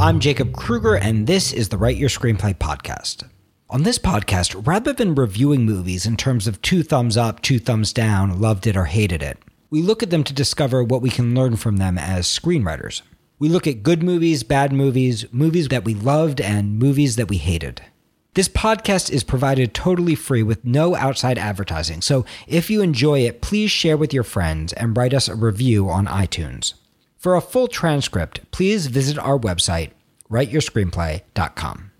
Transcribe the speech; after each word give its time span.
I'm 0.00 0.18
Jacob 0.18 0.54
Krueger, 0.54 0.96
and 0.96 1.26
this 1.26 1.52
is 1.52 1.68
the 1.68 1.76
Write 1.76 1.98
Your 1.98 2.08
Screenplay 2.08 2.54
podcast. 2.54 3.28
On 3.68 3.82
this 3.82 3.98
podcast, 3.98 4.66
rather 4.66 4.94
than 4.94 5.14
reviewing 5.14 5.66
movies 5.66 6.06
in 6.06 6.16
terms 6.16 6.46
of 6.46 6.62
two 6.62 6.82
thumbs 6.82 7.18
up, 7.18 7.42
two 7.42 7.58
thumbs 7.58 7.92
down, 7.92 8.40
loved 8.40 8.66
it 8.66 8.78
or 8.78 8.86
hated 8.86 9.22
it, 9.22 9.36
we 9.68 9.82
look 9.82 10.02
at 10.02 10.08
them 10.08 10.24
to 10.24 10.32
discover 10.32 10.82
what 10.82 11.02
we 11.02 11.10
can 11.10 11.34
learn 11.34 11.56
from 11.56 11.76
them 11.76 11.98
as 11.98 12.26
screenwriters. 12.26 13.02
We 13.38 13.50
look 13.50 13.66
at 13.66 13.82
good 13.82 14.02
movies, 14.02 14.42
bad 14.42 14.72
movies, 14.72 15.26
movies 15.32 15.68
that 15.68 15.84
we 15.84 15.92
loved, 15.92 16.40
and 16.40 16.78
movies 16.78 17.16
that 17.16 17.28
we 17.28 17.36
hated. 17.36 17.82
This 18.32 18.48
podcast 18.48 19.10
is 19.10 19.22
provided 19.22 19.74
totally 19.74 20.14
free 20.14 20.42
with 20.42 20.64
no 20.64 20.96
outside 20.96 21.36
advertising, 21.36 22.00
so 22.00 22.24
if 22.48 22.70
you 22.70 22.80
enjoy 22.80 23.18
it, 23.18 23.42
please 23.42 23.70
share 23.70 23.98
with 23.98 24.14
your 24.14 24.24
friends 24.24 24.72
and 24.72 24.96
write 24.96 25.12
us 25.12 25.28
a 25.28 25.34
review 25.34 25.90
on 25.90 26.06
iTunes. 26.06 26.72
For 27.20 27.34
a 27.34 27.42
full 27.42 27.68
transcript, 27.68 28.50
please 28.50 28.86
visit 28.86 29.18
our 29.18 29.38
website, 29.38 29.90
writeyourscreenplay.com. 30.30 31.90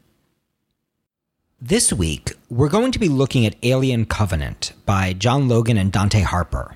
This 1.61 1.93
week, 1.93 2.33
we're 2.49 2.71
going 2.71 2.91
to 2.91 2.99
be 2.99 3.11
looking 3.11 3.45
at 3.45 3.55
Alien 3.63 4.07
Covenant 4.07 4.73
by 4.87 5.13
John 5.13 5.47
Logan 5.47 5.77
and 5.77 5.93
Dante 5.93 6.23
Harper. 6.23 6.75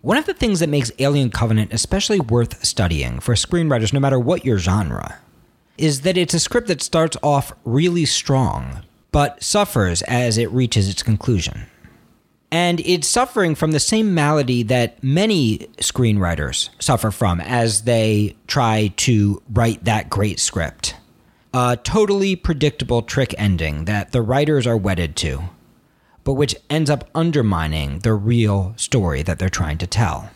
One 0.00 0.16
of 0.16 0.24
the 0.24 0.32
things 0.32 0.60
that 0.60 0.70
makes 0.70 0.90
Alien 0.98 1.28
Covenant 1.28 1.70
especially 1.70 2.18
worth 2.18 2.64
studying 2.64 3.20
for 3.20 3.34
screenwriters, 3.34 3.92
no 3.92 4.00
matter 4.00 4.18
what 4.18 4.46
your 4.46 4.56
genre, 4.56 5.18
is 5.76 6.00
that 6.00 6.16
it's 6.16 6.32
a 6.32 6.40
script 6.40 6.68
that 6.68 6.80
starts 6.80 7.18
off 7.22 7.52
really 7.66 8.06
strong, 8.06 8.84
but 9.12 9.42
suffers 9.42 10.00
as 10.04 10.38
it 10.38 10.50
reaches 10.50 10.88
its 10.88 11.02
conclusion. 11.02 11.66
And 12.50 12.80
it's 12.80 13.08
suffering 13.08 13.54
from 13.54 13.72
the 13.72 13.80
same 13.80 14.14
malady 14.14 14.62
that 14.64 15.02
many 15.02 15.58
screenwriters 15.78 16.70
suffer 16.80 17.10
from 17.10 17.40
as 17.40 17.82
they 17.82 18.36
try 18.46 18.92
to 18.98 19.42
write 19.52 19.84
that 19.84 20.08
great 20.08 20.38
script. 20.38 20.94
A 21.52 21.76
totally 21.82 22.36
predictable 22.36 23.02
trick 23.02 23.34
ending 23.38 23.86
that 23.86 24.12
the 24.12 24.22
writers 24.22 24.66
are 24.66 24.76
wedded 24.76 25.16
to, 25.16 25.42
but 26.22 26.34
which 26.34 26.54
ends 26.70 26.90
up 26.90 27.08
undermining 27.14 28.00
the 28.00 28.14
real 28.14 28.74
story 28.76 29.22
that 29.22 29.38
they're 29.38 29.48
trying 29.48 29.78
to 29.78 29.86
tell. 29.86 30.30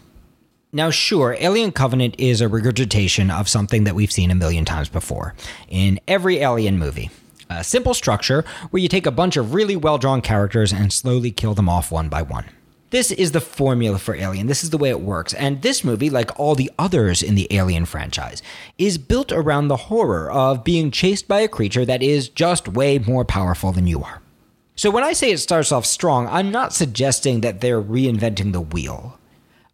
Now, 0.72 0.90
sure, 0.90 1.36
Alien 1.40 1.72
Covenant 1.72 2.14
is 2.18 2.40
a 2.40 2.48
regurgitation 2.48 3.30
of 3.30 3.48
something 3.48 3.84
that 3.84 3.96
we've 3.96 4.12
seen 4.12 4.30
a 4.30 4.36
million 4.36 4.64
times 4.64 4.88
before 4.88 5.34
in 5.68 5.98
every 6.06 6.38
Alien 6.38 6.78
movie. 6.78 7.10
A 7.50 7.64
simple 7.64 7.94
structure 7.94 8.44
where 8.70 8.80
you 8.80 8.88
take 8.88 9.06
a 9.06 9.10
bunch 9.10 9.36
of 9.36 9.54
really 9.54 9.74
well 9.74 9.98
drawn 9.98 10.20
characters 10.20 10.72
and 10.72 10.92
slowly 10.92 11.32
kill 11.32 11.52
them 11.52 11.68
off 11.68 11.90
one 11.90 12.08
by 12.08 12.22
one. 12.22 12.44
This 12.90 13.10
is 13.10 13.32
the 13.32 13.40
formula 13.40 13.98
for 13.98 14.14
Alien. 14.14 14.46
This 14.46 14.62
is 14.62 14.70
the 14.70 14.78
way 14.78 14.88
it 14.88 15.00
works. 15.00 15.34
And 15.34 15.60
this 15.60 15.82
movie, 15.82 16.10
like 16.10 16.38
all 16.38 16.54
the 16.54 16.70
others 16.78 17.24
in 17.24 17.34
the 17.34 17.48
Alien 17.50 17.86
franchise, 17.86 18.40
is 18.78 18.98
built 18.98 19.32
around 19.32 19.66
the 19.66 19.76
horror 19.76 20.30
of 20.30 20.62
being 20.62 20.92
chased 20.92 21.26
by 21.26 21.40
a 21.40 21.48
creature 21.48 21.84
that 21.84 22.04
is 22.04 22.28
just 22.28 22.68
way 22.68 23.00
more 23.00 23.24
powerful 23.24 23.72
than 23.72 23.88
you 23.88 24.02
are. 24.04 24.22
So 24.76 24.90
when 24.90 25.04
I 25.04 25.12
say 25.12 25.32
it 25.32 25.38
starts 25.38 25.72
off 25.72 25.86
strong, 25.86 26.28
I'm 26.28 26.52
not 26.52 26.72
suggesting 26.72 27.40
that 27.40 27.60
they're 27.60 27.82
reinventing 27.82 28.52
the 28.52 28.60
wheel. 28.60 29.18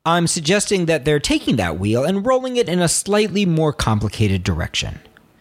I'm 0.06 0.26
suggesting 0.26 0.86
that 0.86 1.04
they're 1.04 1.20
taking 1.20 1.56
that 1.56 1.78
wheel 1.78 2.04
and 2.04 2.24
rolling 2.24 2.56
it 2.56 2.70
in 2.70 2.80
a 2.80 2.88
slightly 2.88 3.44
more 3.44 3.72
complicated 3.72 4.42
direction, 4.42 5.00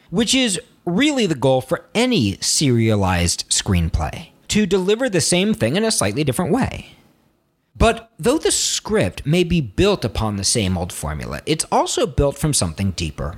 which 0.10 0.36
is 0.36 0.60
really 0.86 1.26
the 1.26 1.36
goal 1.36 1.62
for 1.62 1.86
any 1.94 2.38
serialized 2.42 3.50
screenplay 3.50 4.30
to 4.50 4.66
deliver 4.66 5.10
the 5.10 5.22
same 5.22 5.54
thing 5.54 5.76
in 5.76 5.84
a 5.84 5.92
slightly 5.92 6.24
different 6.24 6.52
way. 6.52 6.96
But 7.78 8.12
though 8.18 8.38
the 8.38 8.52
script 8.52 9.26
may 9.26 9.44
be 9.44 9.60
built 9.60 10.06
upon 10.06 10.38
the 10.38 10.44
same 10.44 10.78
old 10.78 10.94
formula, 10.94 11.42
it's 11.46 11.66
also 11.72 12.08
built 12.08 12.38
from 12.38 12.54
something 12.54 12.92
deeper. 12.92 13.38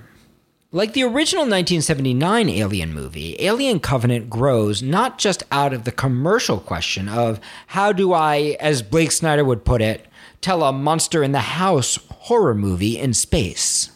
Like 0.71 0.93
the 0.93 1.03
original 1.03 1.43
1979 1.43 2.49
Alien 2.49 2.93
movie, 2.93 3.35
Alien 3.39 3.79
Covenant 3.79 4.29
grows 4.29 4.83
not 4.83 5.17
just 5.17 5.41
out 5.49 5.73
of 5.73 5.85
the 5.85 5.91
commercial 5.91 6.59
question 6.59 7.07
of 7.07 7.39
how 7.67 7.93
do 7.93 8.13
I, 8.13 8.57
as 8.59 8.81
Blake 8.81 9.11
Snyder 9.11 9.45
would 9.45 9.63
put 9.63 9.81
it, 9.81 10.05
tell 10.41 10.63
a 10.63 10.73
monster 10.73 11.23
in 11.23 11.31
the 11.31 11.39
house 11.39 11.97
horror 12.11 12.53
movie 12.53 12.99
in 12.99 13.13
space. 13.13 13.91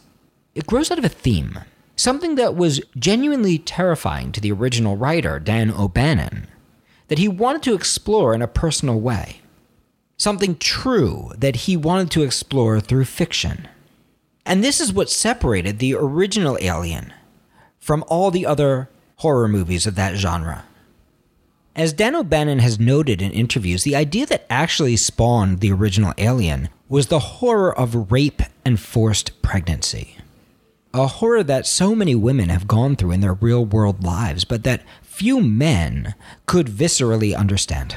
It 0.56 0.66
grows 0.66 0.90
out 0.90 0.97
of 0.97 1.06
a 1.06 1.09
theme, 1.09 1.59
something 2.01 2.34
that 2.34 2.56
was 2.56 2.81
genuinely 2.97 3.59
terrifying 3.59 4.31
to 4.31 4.41
the 4.41 4.51
original 4.51 4.97
writer, 4.97 5.39
Dan 5.39 5.72
O'Bannon, 5.72 6.47
that 7.09 7.19
he 7.19 7.28
wanted 7.28 7.62
to 7.63 7.75
explore 7.75 8.34
in 8.34 8.41
a 8.41 8.47
personal 8.47 9.00
way. 9.00 9.41
Something 10.17 10.56
true 10.56 11.31
that 11.38 11.67
he 11.67 11.78
wanted 11.78 12.09
to 12.11 12.23
explore 12.23 12.79
through 12.79 13.06
fiction. 13.06 13.67
And 14.45 14.63
this 14.63 14.81
is 14.81 14.91
what 14.91 15.11
separated 15.11 15.78
the 15.78 15.94
original 15.94 16.57
Alien 16.59 17.13
from 17.79 18.03
all 18.07 18.31
the 18.31 18.45
other 18.47 18.90
horror 19.17 19.47
movies 19.47 19.85
of 19.85 19.94
that 19.95 20.16
genre. 20.16 20.66
As 21.75 21.94
Dan 21.94 22.16
O'Bannon 22.16 22.59
has 22.59 22.79
noted 22.79 23.22
in 23.22 23.31
interviews, 23.31 23.84
the 23.84 23.95
idea 23.95 24.25
that 24.25 24.47
actually 24.50 24.97
spawned 24.97 25.59
the 25.59 25.72
original 25.72 26.13
Alien 26.17 26.69
was 26.90 27.07
the 27.07 27.19
horror 27.19 27.78
of 27.78 28.11
rape 28.11 28.41
and 28.66 28.79
forced 28.79 29.41
pregnancy. 29.44 30.17
A 30.94 31.07
horror 31.07 31.44
that 31.44 31.66
so 31.66 31.96
many 31.96 32.16
women 32.16 32.50
have 32.50 32.68
gone 32.68 32.96
through 32.96 33.12
in 33.12 33.22
their 33.22 33.34
real 33.34 33.63
world 33.63 34.03
lives, 34.03 34.44
but 34.44 34.63
that 34.63 34.84
few 35.02 35.40
men 35.40 36.16
could 36.46 36.68
viscerally 36.68 37.35
understand. 37.35 37.96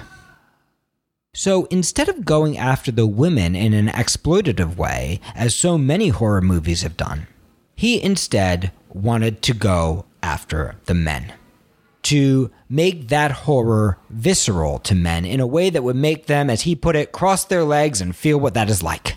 So 1.34 1.64
instead 1.66 2.08
of 2.08 2.24
going 2.24 2.56
after 2.56 2.92
the 2.92 3.06
women 3.06 3.56
in 3.56 3.74
an 3.74 3.88
exploitative 3.88 4.76
way, 4.76 5.20
as 5.34 5.56
so 5.56 5.76
many 5.76 6.08
horror 6.08 6.40
movies 6.40 6.82
have 6.82 6.96
done, 6.96 7.26
he 7.74 8.00
instead 8.00 8.70
wanted 8.92 9.42
to 9.42 9.54
go 9.54 10.04
after 10.22 10.76
the 10.84 10.94
men 10.94 11.32
to 12.04 12.50
make 12.68 13.08
that 13.08 13.32
horror 13.32 13.98
visceral 14.10 14.78
to 14.78 14.94
men 14.94 15.24
in 15.24 15.40
a 15.40 15.46
way 15.46 15.70
that 15.70 15.82
would 15.82 15.96
make 15.96 16.26
them, 16.26 16.48
as 16.48 16.62
he 16.62 16.76
put 16.76 16.94
it, 16.94 17.12
cross 17.12 17.44
their 17.44 17.64
legs 17.64 18.00
and 18.00 18.14
feel 18.14 18.38
what 18.38 18.54
that 18.54 18.70
is 18.70 18.82
like. 18.82 19.16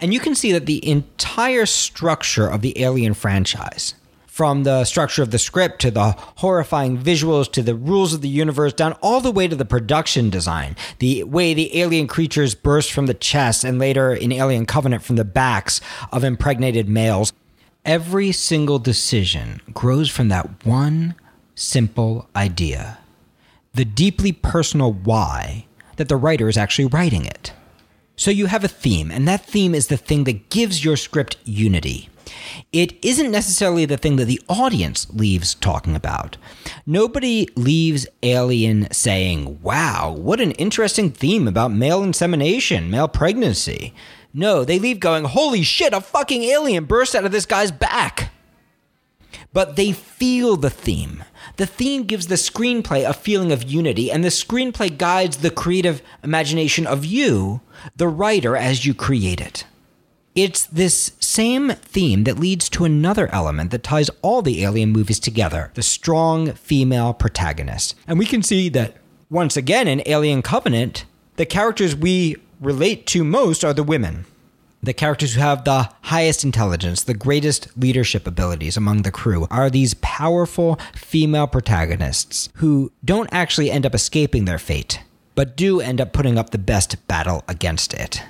And 0.00 0.14
you 0.14 0.20
can 0.20 0.34
see 0.34 0.52
that 0.52 0.66
the 0.66 0.86
entire 0.88 1.66
structure 1.66 2.46
of 2.46 2.62
the 2.62 2.80
Alien 2.80 3.14
franchise, 3.14 3.94
from 4.26 4.62
the 4.62 4.84
structure 4.84 5.22
of 5.22 5.32
the 5.32 5.38
script 5.38 5.80
to 5.82 5.90
the 5.90 6.12
horrifying 6.36 6.96
visuals 6.96 7.52
to 7.52 7.62
the 7.62 7.74
rules 7.74 8.14
of 8.14 8.22
the 8.22 8.28
universe, 8.28 8.72
down 8.72 8.94
all 9.02 9.20
the 9.20 9.30
way 9.30 9.46
to 9.46 9.54
the 9.54 9.66
production 9.66 10.30
design, 10.30 10.74
the 10.98 11.22
way 11.24 11.52
the 11.52 11.78
alien 11.78 12.06
creatures 12.06 12.54
burst 12.54 12.90
from 12.90 13.04
the 13.04 13.12
chest 13.12 13.64
and 13.64 13.78
later 13.78 14.14
in 14.14 14.32
Alien 14.32 14.64
Covenant 14.64 15.02
from 15.02 15.16
the 15.16 15.24
backs 15.24 15.82
of 16.10 16.24
impregnated 16.24 16.88
males. 16.88 17.34
Every 17.84 18.32
single 18.32 18.78
decision 18.78 19.60
grows 19.74 20.08
from 20.08 20.28
that 20.28 20.64
one 20.64 21.16
simple 21.54 22.26
idea 22.34 22.96
the 23.74 23.84
deeply 23.84 24.32
personal 24.32 24.92
why 24.92 25.66
that 25.96 26.08
the 26.08 26.16
writer 26.16 26.48
is 26.48 26.56
actually 26.56 26.86
writing 26.86 27.24
it. 27.24 27.52
So 28.20 28.30
you 28.30 28.48
have 28.48 28.64
a 28.64 28.68
theme, 28.68 29.10
and 29.10 29.26
that 29.26 29.46
theme 29.46 29.74
is 29.74 29.86
the 29.86 29.96
thing 29.96 30.24
that 30.24 30.50
gives 30.50 30.84
your 30.84 30.98
script 30.98 31.38
unity. 31.46 32.10
It 32.70 33.02
isn't 33.02 33.30
necessarily 33.30 33.86
the 33.86 33.96
thing 33.96 34.16
that 34.16 34.26
the 34.26 34.42
audience 34.46 35.08
leaves 35.08 35.54
talking 35.54 35.96
about. 35.96 36.36
Nobody 36.84 37.48
leaves 37.56 38.06
Alien 38.22 38.92
saying, 38.92 39.62
wow, 39.62 40.12
what 40.12 40.38
an 40.38 40.50
interesting 40.52 41.10
theme 41.10 41.48
about 41.48 41.72
male 41.72 42.02
insemination, 42.02 42.90
male 42.90 43.08
pregnancy. 43.08 43.94
No, 44.34 44.66
they 44.66 44.78
leave 44.78 45.00
going, 45.00 45.24
holy 45.24 45.62
shit, 45.62 45.94
a 45.94 46.02
fucking 46.02 46.42
alien 46.42 46.84
burst 46.84 47.14
out 47.14 47.24
of 47.24 47.32
this 47.32 47.46
guy's 47.46 47.72
back. 47.72 48.30
But 49.52 49.76
they 49.76 49.92
feel 49.92 50.56
the 50.56 50.70
theme. 50.70 51.24
The 51.56 51.66
theme 51.66 52.04
gives 52.04 52.28
the 52.28 52.36
screenplay 52.36 53.08
a 53.08 53.12
feeling 53.12 53.50
of 53.50 53.64
unity, 53.64 54.10
and 54.10 54.22
the 54.22 54.28
screenplay 54.28 54.96
guides 54.96 55.38
the 55.38 55.50
creative 55.50 56.02
imagination 56.22 56.86
of 56.86 57.04
you, 57.04 57.60
the 57.96 58.08
writer, 58.08 58.56
as 58.56 58.86
you 58.86 58.94
create 58.94 59.40
it. 59.40 59.64
It's 60.36 60.64
this 60.66 61.12
same 61.18 61.70
theme 61.70 62.22
that 62.24 62.38
leads 62.38 62.68
to 62.70 62.84
another 62.84 63.26
element 63.34 63.72
that 63.72 63.82
ties 63.82 64.10
all 64.22 64.42
the 64.42 64.62
Alien 64.62 64.92
movies 64.92 65.18
together 65.18 65.72
the 65.74 65.82
strong 65.82 66.52
female 66.52 67.12
protagonist. 67.12 67.96
And 68.06 68.18
we 68.18 68.26
can 68.26 68.42
see 68.42 68.68
that 68.68 68.96
once 69.28 69.56
again 69.56 69.88
in 69.88 70.02
Alien 70.06 70.42
Covenant, 70.42 71.04
the 71.34 71.46
characters 71.46 71.96
we 71.96 72.36
relate 72.60 73.06
to 73.08 73.24
most 73.24 73.64
are 73.64 73.72
the 73.72 73.82
women 73.82 74.24
the 74.82 74.94
characters 74.94 75.34
who 75.34 75.40
have 75.40 75.64
the 75.64 75.90
highest 76.02 76.42
intelligence, 76.42 77.02
the 77.02 77.14
greatest 77.14 77.68
leadership 77.76 78.26
abilities 78.26 78.76
among 78.76 79.02
the 79.02 79.10
crew, 79.10 79.46
are 79.50 79.68
these 79.68 79.94
powerful 79.94 80.78
female 80.94 81.46
protagonists 81.46 82.48
who 82.54 82.90
don't 83.04 83.28
actually 83.32 83.70
end 83.70 83.84
up 83.84 83.94
escaping 83.94 84.46
their 84.46 84.58
fate, 84.58 85.00
but 85.34 85.56
do 85.56 85.80
end 85.80 86.00
up 86.00 86.12
putting 86.12 86.38
up 86.38 86.50
the 86.50 86.58
best 86.58 87.06
battle 87.08 87.44
against 87.46 87.92
it. 87.92 88.22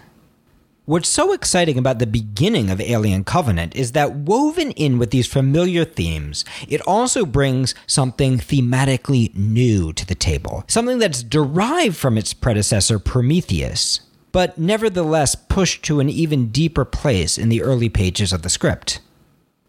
What's 0.87 1.09
so 1.09 1.33
exciting 1.33 1.79
about 1.79 2.01
the 2.01 2.07
beginning 2.07 2.69
of 2.69 2.81
Alien 2.81 3.23
Covenant 3.23 3.77
is 3.77 3.93
that 3.93 4.13
woven 4.13 4.73
in 4.73 4.99
with 4.99 5.13
these 5.13 5.29
familiar 5.29 5.85
themes, 5.85 6.45
it 6.69 6.81
also 6.81 7.25
brings 7.25 7.77
something 7.87 8.39
thematically 8.39 9.33
new 9.37 9.93
to 9.93 10.05
the 10.05 10.17
table, 10.17 10.65
something 10.67 10.99
that's 10.99 11.23
derived 11.23 11.97
from 11.97 12.19
its 12.19 12.35
predecessor 12.35 12.99
Prometheus 12.99 14.01
but 14.33 14.59
nevertheless 14.59 15.35
pushed 15.35 15.83
to 15.85 16.01
an 16.01 16.09
even 16.09 16.49
deeper 16.49 16.85
place 16.85 17.37
in 17.39 17.49
the 17.49 17.63
early 17.63 17.89
pages 17.89 18.33
of 18.33 18.43
the 18.43 18.51
script. 18.51 19.01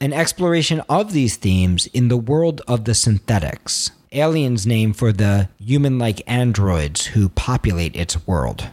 an 0.01 0.11
exploration 0.11 0.81
of 0.89 1.13
these 1.13 1.37
themes 1.37 1.85
in 1.93 2.07
the 2.07 2.17
world 2.17 2.59
of 2.67 2.85
the 2.85 2.95
synthetics, 2.95 3.91
aliens' 4.11 4.65
name 4.65 4.93
for 4.93 5.13
the 5.13 5.47
human 5.59 5.99
like 5.99 6.23
androids 6.25 7.05
who 7.07 7.29
populate 7.29 7.95
its 7.95 8.25
world. 8.25 8.69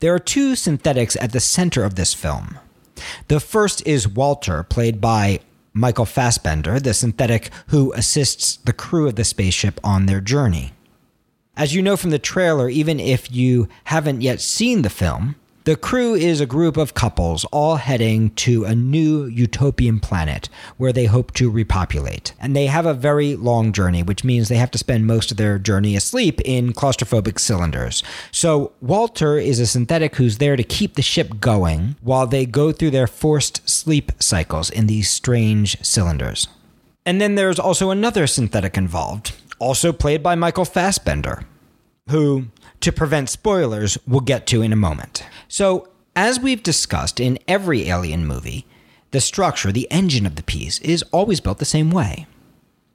There 0.00 0.14
are 0.14 0.18
two 0.18 0.54
synthetics 0.54 1.16
at 1.16 1.32
the 1.32 1.40
center 1.40 1.84
of 1.84 1.94
this 1.94 2.12
film. 2.12 2.58
The 3.28 3.40
first 3.40 3.86
is 3.86 4.06
Walter, 4.06 4.62
played 4.62 5.00
by 5.00 5.40
Michael 5.72 6.04
Fassbender, 6.04 6.78
the 6.78 6.92
synthetic 6.92 7.50
who 7.68 7.92
assists 7.94 8.56
the 8.56 8.74
crew 8.74 9.08
of 9.08 9.16
the 9.16 9.24
spaceship 9.24 9.80
on 9.82 10.04
their 10.04 10.20
journey. 10.20 10.72
As 11.60 11.74
you 11.74 11.82
know 11.82 11.98
from 11.98 12.08
the 12.08 12.18
trailer, 12.18 12.70
even 12.70 12.98
if 12.98 13.30
you 13.30 13.68
haven't 13.84 14.22
yet 14.22 14.40
seen 14.40 14.80
the 14.80 14.88
film, 14.88 15.36
the 15.64 15.76
crew 15.76 16.14
is 16.14 16.40
a 16.40 16.46
group 16.46 16.78
of 16.78 16.94
couples 16.94 17.44
all 17.52 17.76
heading 17.76 18.30
to 18.36 18.64
a 18.64 18.74
new 18.74 19.26
utopian 19.26 20.00
planet 20.00 20.48
where 20.78 20.90
they 20.90 21.04
hope 21.04 21.34
to 21.34 21.50
repopulate. 21.50 22.32
And 22.40 22.56
they 22.56 22.64
have 22.64 22.86
a 22.86 22.94
very 22.94 23.36
long 23.36 23.74
journey, 23.74 24.02
which 24.02 24.24
means 24.24 24.48
they 24.48 24.56
have 24.56 24.70
to 24.70 24.78
spend 24.78 25.06
most 25.06 25.30
of 25.30 25.36
their 25.36 25.58
journey 25.58 25.96
asleep 25.96 26.40
in 26.46 26.72
claustrophobic 26.72 27.38
cylinders. 27.38 28.02
So 28.32 28.72
Walter 28.80 29.36
is 29.36 29.60
a 29.60 29.66
synthetic 29.66 30.16
who's 30.16 30.38
there 30.38 30.56
to 30.56 30.64
keep 30.64 30.94
the 30.94 31.02
ship 31.02 31.40
going 31.40 31.96
while 32.00 32.26
they 32.26 32.46
go 32.46 32.72
through 32.72 32.92
their 32.92 33.06
forced 33.06 33.68
sleep 33.68 34.12
cycles 34.18 34.70
in 34.70 34.86
these 34.86 35.10
strange 35.10 35.76
cylinders. 35.84 36.48
And 37.04 37.20
then 37.20 37.34
there's 37.34 37.58
also 37.58 37.90
another 37.90 38.26
synthetic 38.26 38.78
involved, 38.78 39.34
also 39.60 39.92
played 39.92 40.22
by 40.22 40.34
Michael 40.34 40.64
Fassbender, 40.64 41.44
who 42.08 42.46
to 42.80 42.90
prevent 42.90 43.28
spoilers 43.30 43.96
we'll 44.06 44.20
get 44.20 44.46
to 44.48 44.62
in 44.62 44.72
a 44.72 44.76
moment. 44.76 45.24
So, 45.48 45.88
as 46.16 46.40
we've 46.40 46.62
discussed 46.62 47.20
in 47.20 47.38
every 47.46 47.88
Alien 47.88 48.26
movie, 48.26 48.66
the 49.12 49.20
structure, 49.20 49.70
the 49.70 49.90
engine 49.90 50.26
of 50.26 50.34
the 50.34 50.42
piece, 50.42 50.78
is 50.80 51.04
always 51.12 51.40
built 51.40 51.58
the 51.58 51.64
same 51.64 51.90
way. 51.90 52.26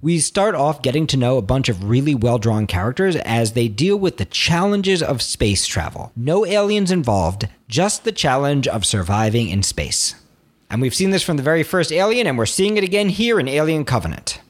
We 0.01 0.19
start 0.19 0.53
off 0.53 0.81
getting 0.81 1.07
to 1.07 1.17
know 1.17 1.37
a 1.37 1.41
bunch 1.41 1.69
of 1.69 1.85
really 1.85 2.13
well 2.13 2.37
drawn 2.37 2.67
characters 2.67 3.15
as 3.15 3.53
they 3.53 3.67
deal 3.67 3.97
with 3.97 4.17
the 4.17 4.25
challenges 4.25 5.01
of 5.01 5.21
space 5.21 5.65
travel. 5.65 6.11
No 6.15 6.45
aliens 6.45 6.91
involved, 6.91 7.47
just 7.67 8.03
the 8.03 8.11
challenge 8.11 8.67
of 8.67 8.85
surviving 8.85 9.49
in 9.49 9.63
space. 9.63 10.15
And 10.69 10.81
we've 10.81 10.95
seen 10.95 11.11
this 11.11 11.23
from 11.23 11.37
the 11.37 11.43
very 11.43 11.63
first 11.63 11.91
Alien, 11.91 12.27
and 12.27 12.37
we're 12.37 12.45
seeing 12.45 12.77
it 12.77 12.83
again 12.83 13.09
here 13.09 13.39
in 13.39 13.47
Alien 13.47 13.85
Covenant. 13.85 14.41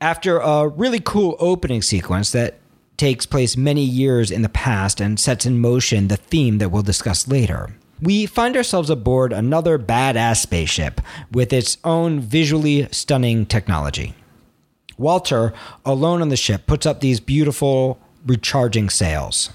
After 0.00 0.38
a 0.38 0.68
really 0.68 1.00
cool 1.00 1.36
opening 1.38 1.80
sequence 1.80 2.30
that 2.32 2.58
takes 2.98 3.24
place 3.24 3.56
many 3.56 3.82
years 3.82 4.30
in 4.30 4.42
the 4.42 4.48
past 4.48 5.00
and 5.00 5.18
sets 5.18 5.46
in 5.46 5.58
motion 5.58 6.08
the 6.08 6.16
theme 6.18 6.58
that 6.58 6.70
we'll 6.70 6.82
discuss 6.82 7.26
later. 7.28 7.74
We 8.02 8.26
find 8.26 8.56
ourselves 8.56 8.90
aboard 8.90 9.32
another 9.32 9.78
badass 9.78 10.42
spaceship 10.42 11.00
with 11.30 11.50
its 11.52 11.78
own 11.82 12.20
visually 12.20 12.88
stunning 12.92 13.46
technology. 13.46 14.14
Walter, 14.98 15.54
alone 15.84 16.20
on 16.20 16.28
the 16.28 16.36
ship, 16.36 16.66
puts 16.66 16.84
up 16.84 17.00
these 17.00 17.20
beautiful 17.20 17.98
recharging 18.26 18.90
sails. 18.90 19.50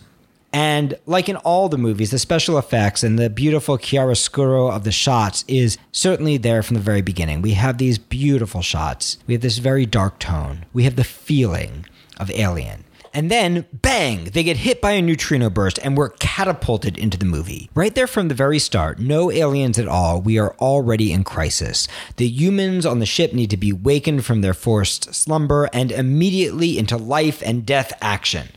And 0.54 0.98
like 1.06 1.30
in 1.30 1.38
all 1.38 1.70
the 1.70 1.78
movies, 1.78 2.12
the 2.12 2.20
special 2.20 2.58
effects 2.58 3.04
and 3.04 3.18
the 3.18 3.30
beautiful 3.30 3.78
chiaroscuro 3.78 4.72
of 4.72 4.84
the 4.84 4.92
shots 4.92 5.46
is 5.48 5.78
certainly 5.92 6.38
there 6.38 6.62
from 6.62 6.76
the 6.76 6.82
very 6.82 7.02
beginning. 7.02 7.42
We 7.42 7.54
have 7.54 7.78
these 7.78 7.98
beautiful 7.98 8.62
shots. 8.62 9.18
We 9.28 9.34
have 9.34 9.42
this 9.42 9.60
very 9.60 9.86
dark 9.86 10.20
tone. 10.20 10.66
We 10.74 10.84
have 10.84 10.98
the 10.98 11.04
feeling 11.04 11.86
of 12.20 12.30
Alien. 12.32 12.84
And 13.14 13.30
then, 13.30 13.66
bang, 13.74 14.26
they 14.26 14.44
get 14.44 14.58
hit 14.58 14.82
by 14.82 14.92
a 14.92 15.02
neutrino 15.02 15.50
burst 15.50 15.80
and 15.84 15.98
we're 15.98 16.10
catapulted 16.10 16.98
into 16.98 17.18
the 17.18 17.26
movie. 17.26 17.70
Right 17.76 17.94
there 17.94 18.08
from 18.08 18.30
the 18.30 18.34
very 18.34 18.60
start, 18.60 19.00
no 19.00 19.30
aliens 19.30 19.78
at 19.78 19.88
all. 19.88 20.22
We 20.22 20.40
are 20.40 20.56
already 20.56 21.12
in 21.12 21.26
crisis. 21.26 21.90
The 22.16 22.28
humans 22.28 22.86
on 22.86 23.00
the 23.00 23.06
ship 23.06 23.34
need 23.34 23.50
to 23.50 23.58
be 23.58 23.74
wakened 23.74 24.26
from 24.26 24.42
their 24.42 24.54
forced 24.54 25.14
slumber 25.14 25.70
and 25.74 25.92
immediately 25.92 26.78
into 26.78 26.96
life 26.96 27.44
and 27.46 27.66
death 27.66 27.92
action. 28.02 28.50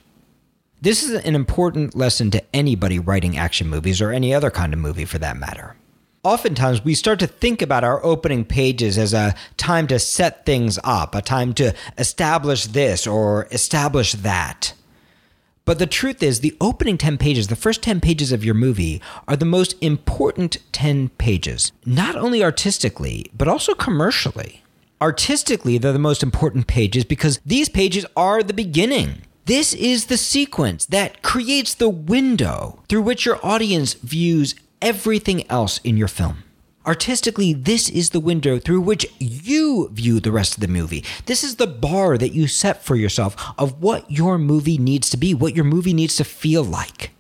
This 0.85 1.03
is 1.03 1.13
an 1.13 1.35
important 1.35 1.97
lesson 1.97 2.31
to 2.33 2.45
anybody 2.55 2.99
writing 2.99 3.39
action 3.39 3.69
movies 3.69 4.03
or 4.03 4.11
any 4.11 4.35
other 4.35 4.51
kind 4.51 4.75
of 4.75 4.79
movie 4.79 5.07
for 5.07 5.17
that 5.17 5.39
matter 5.39 5.77
oftentimes 6.25 6.83
we 6.83 6.95
start 6.95 7.19
to 7.21 7.27
think 7.27 7.63
about 7.63 7.85
our 7.85 8.05
opening 8.05 8.45
pages 8.45 8.99
as 8.99 9.13
a 9.13 9.35
time 9.57 9.87
to 9.87 9.99
set 9.99 10.45
things 10.45 10.79
up, 10.83 11.15
a 11.15 11.23
time 11.23 11.53
to 11.55 11.75
establish 11.99 12.67
this 12.67 13.07
or 13.07 13.47
establish 13.53 14.13
that. 14.13 14.73
But 15.67 15.79
the 15.79 15.87
truth 15.87 16.23
is, 16.23 16.41
the 16.41 16.57
opening 16.61 16.99
10 16.99 17.17
pages, 17.17 17.49
the 17.49 17.57
first 17.57 17.83
10 17.83 18.01
pages 18.01 18.33
of 18.33 18.45
your 18.45 18.55
movie, 18.55 19.01
are 19.29 19.37
the 19.37 19.45
most 19.45 19.77
important 19.81 20.59
10 20.73 21.11
pages, 21.11 21.73
not 21.87 22.17
only 22.17 22.43
artistically, 22.43 23.31
but 23.37 23.49
also 23.49 23.75
commercially. 23.75 24.63
Artistically, 25.01 25.79
they're 25.79 25.93
the 25.93 25.99
most 25.99 26.23
important 26.23 26.67
pages 26.67 27.05
because 27.05 27.41
these 27.47 27.69
pages 27.69 28.05
are 28.17 28.43
the 28.43 28.53
beginning. 28.53 29.23
This 29.47 29.75
is 29.75 30.07
the 30.07 30.17
sequence 30.17 30.87
that 30.87 31.21
creates 31.21 31.75
the 31.75 31.91
window 31.91 32.83
through 32.89 33.03
which 33.03 33.27
your 33.27 33.39
audience 33.45 33.93
views 33.93 34.55
everything 34.81 35.47
else 35.51 35.81
in 35.85 35.99
your 35.99 36.09
film. 36.09 36.45
Artistically, 36.87 37.53
this 37.53 37.91
is 37.91 38.11
the 38.11 38.21
window 38.21 38.59
through 38.59 38.81
which 38.81 39.05
you 39.19 39.91
view 39.93 40.19
the 40.19 40.33
rest 40.33 40.55
of 40.55 40.63
the 40.63 40.69
movie. 40.69 41.05
This 41.27 41.45
is 41.45 41.57
the 41.57 41.67
bar 41.67 42.17
that 42.17 42.33
you 42.33 42.47
set 42.47 42.83
for 42.83 42.97
yourself 42.97 43.37
of 43.59 43.83
what 43.83 44.11
your 44.11 44.39
movie 44.39 44.79
needs 44.79 45.11
to 45.11 45.19
be, 45.19 45.35
what 45.35 45.55
your 45.55 45.67
movie 45.67 45.93
needs 45.93 46.17
to 46.17 46.25
feel 46.25 46.65
like. 46.65 47.11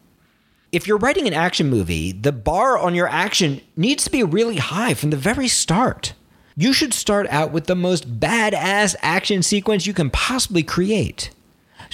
If 0.72 0.86
you're 0.86 0.96
writing 0.96 1.26
an 1.26 1.34
action 1.34 1.68
movie, 1.68 2.10
the 2.10 2.32
bar 2.32 2.78
on 2.78 2.94
your 2.94 3.08
action 3.08 3.60
needs 3.76 4.02
to 4.04 4.10
be 4.10 4.22
really 4.22 4.56
high 4.56 4.94
from 4.94 5.10
the 5.10 5.18
very 5.18 5.46
start. 5.46 6.14
You 6.56 6.72
should 6.72 6.94
start 6.94 7.26
out 7.28 7.52
with 7.52 7.66
the 7.66 7.76
most 7.76 8.18
badass 8.18 8.96
action 9.02 9.42
sequence 9.42 9.86
you 9.86 9.92
can 9.92 10.08
possibly 10.08 10.62
create 10.62 11.28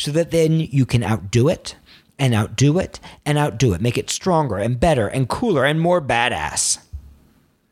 so 0.00 0.10
that 0.12 0.30
then 0.30 0.60
you 0.60 0.86
can 0.86 1.04
outdo 1.04 1.48
it 1.48 1.76
and 2.18 2.34
outdo 2.34 2.78
it 2.78 3.00
and 3.26 3.36
outdo 3.36 3.74
it. 3.74 3.80
Make 3.80 3.98
it 3.98 4.10
stronger 4.10 4.56
and 4.56 4.80
better 4.80 5.06
and 5.08 5.28
cooler 5.28 5.64
and 5.64 5.80
more 5.80 6.00
badass. 6.00 6.78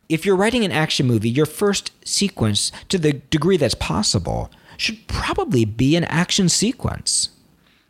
If 0.09 0.25
you're 0.25 0.37
writing 0.37 0.65
an 0.65 0.73
action 0.73 1.07
movie, 1.07 1.31
your 1.31 1.47
first 1.47 1.91
sequence, 2.07 2.73
to 2.89 2.99
the 2.99 3.15
degree 3.15 3.57
that's 3.57 3.75
possible, 3.75 4.51
should 4.77 5.07
probably 5.07 5.65
be 5.65 5.97
an 5.97 6.05
action 6.05 6.49
sequence. 6.49 7.31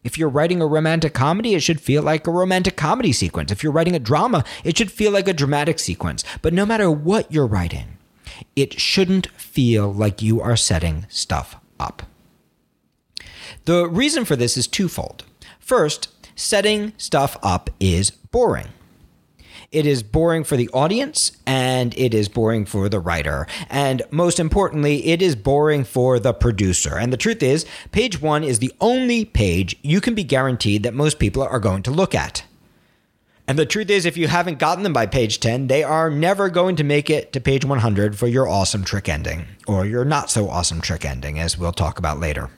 If 0.04 0.16
you're 0.16 0.28
writing 0.28 0.62
a 0.62 0.66
romantic 0.66 1.14
comedy, 1.14 1.54
it 1.54 1.62
should 1.62 1.80
feel 1.80 2.02
like 2.02 2.26
a 2.26 2.32
romantic 2.32 2.76
comedy 2.76 3.12
sequence. 3.12 3.52
If 3.52 3.62
you're 3.62 3.72
writing 3.72 3.94
a 3.94 4.00
drama, 4.00 4.44
it 4.64 4.78
should 4.78 4.90
feel 4.90 5.12
like 5.12 5.28
a 5.28 5.32
dramatic 5.32 5.78
sequence. 5.78 6.24
But 6.42 6.54
no 6.54 6.64
matter 6.64 6.90
what 6.90 7.30
you're 7.30 7.46
writing, 7.46 7.98
it 8.56 8.80
shouldn't 8.80 9.26
feel 9.32 9.92
like 9.92 10.22
you 10.22 10.40
are 10.40 10.56
setting 10.56 11.06
stuff 11.08 11.56
up. 11.78 12.04
The 13.64 13.88
reason 13.88 14.24
for 14.24 14.36
this 14.36 14.56
is 14.56 14.66
twofold. 14.66 15.24
First, 15.58 16.08
setting 16.34 16.92
stuff 16.96 17.36
up 17.42 17.70
is 17.80 18.10
boring. 18.10 18.68
It 19.70 19.84
is 19.84 20.02
boring 20.02 20.44
for 20.44 20.56
the 20.56 20.70
audience 20.70 21.32
and 21.44 21.96
it 21.98 22.14
is 22.14 22.28
boring 22.28 22.64
for 22.64 22.88
the 22.88 23.00
writer. 23.00 23.46
And 23.68 24.02
most 24.10 24.40
importantly, 24.40 25.08
it 25.08 25.20
is 25.20 25.36
boring 25.36 25.84
for 25.84 26.18
the 26.18 26.32
producer. 26.32 26.96
And 26.96 27.12
the 27.12 27.18
truth 27.18 27.42
is, 27.42 27.66
page 27.92 28.22
one 28.22 28.44
is 28.44 28.60
the 28.60 28.72
only 28.80 29.26
page 29.26 29.76
you 29.82 30.00
can 30.00 30.14
be 30.14 30.24
guaranteed 30.24 30.84
that 30.84 30.94
most 30.94 31.18
people 31.18 31.42
are 31.42 31.60
going 31.60 31.82
to 31.82 31.90
look 31.90 32.14
at. 32.14 32.44
And 33.46 33.58
the 33.58 33.66
truth 33.66 33.88
is, 33.88 34.04
if 34.04 34.16
you 34.18 34.28
haven't 34.28 34.58
gotten 34.58 34.84
them 34.84 34.92
by 34.92 35.06
page 35.06 35.40
10, 35.40 35.68
they 35.68 35.82
are 35.82 36.10
never 36.10 36.50
going 36.50 36.76
to 36.76 36.84
make 36.84 37.08
it 37.08 37.32
to 37.32 37.40
page 37.40 37.64
100 37.64 38.16
for 38.16 38.26
your 38.26 38.46
awesome 38.46 38.84
trick 38.84 39.08
ending, 39.08 39.46
or 39.66 39.86
your 39.86 40.04
not 40.04 40.30
so 40.30 40.50
awesome 40.50 40.82
trick 40.82 41.06
ending, 41.06 41.38
as 41.38 41.56
we'll 41.56 41.72
talk 41.72 41.98
about 41.98 42.20
later. 42.20 42.50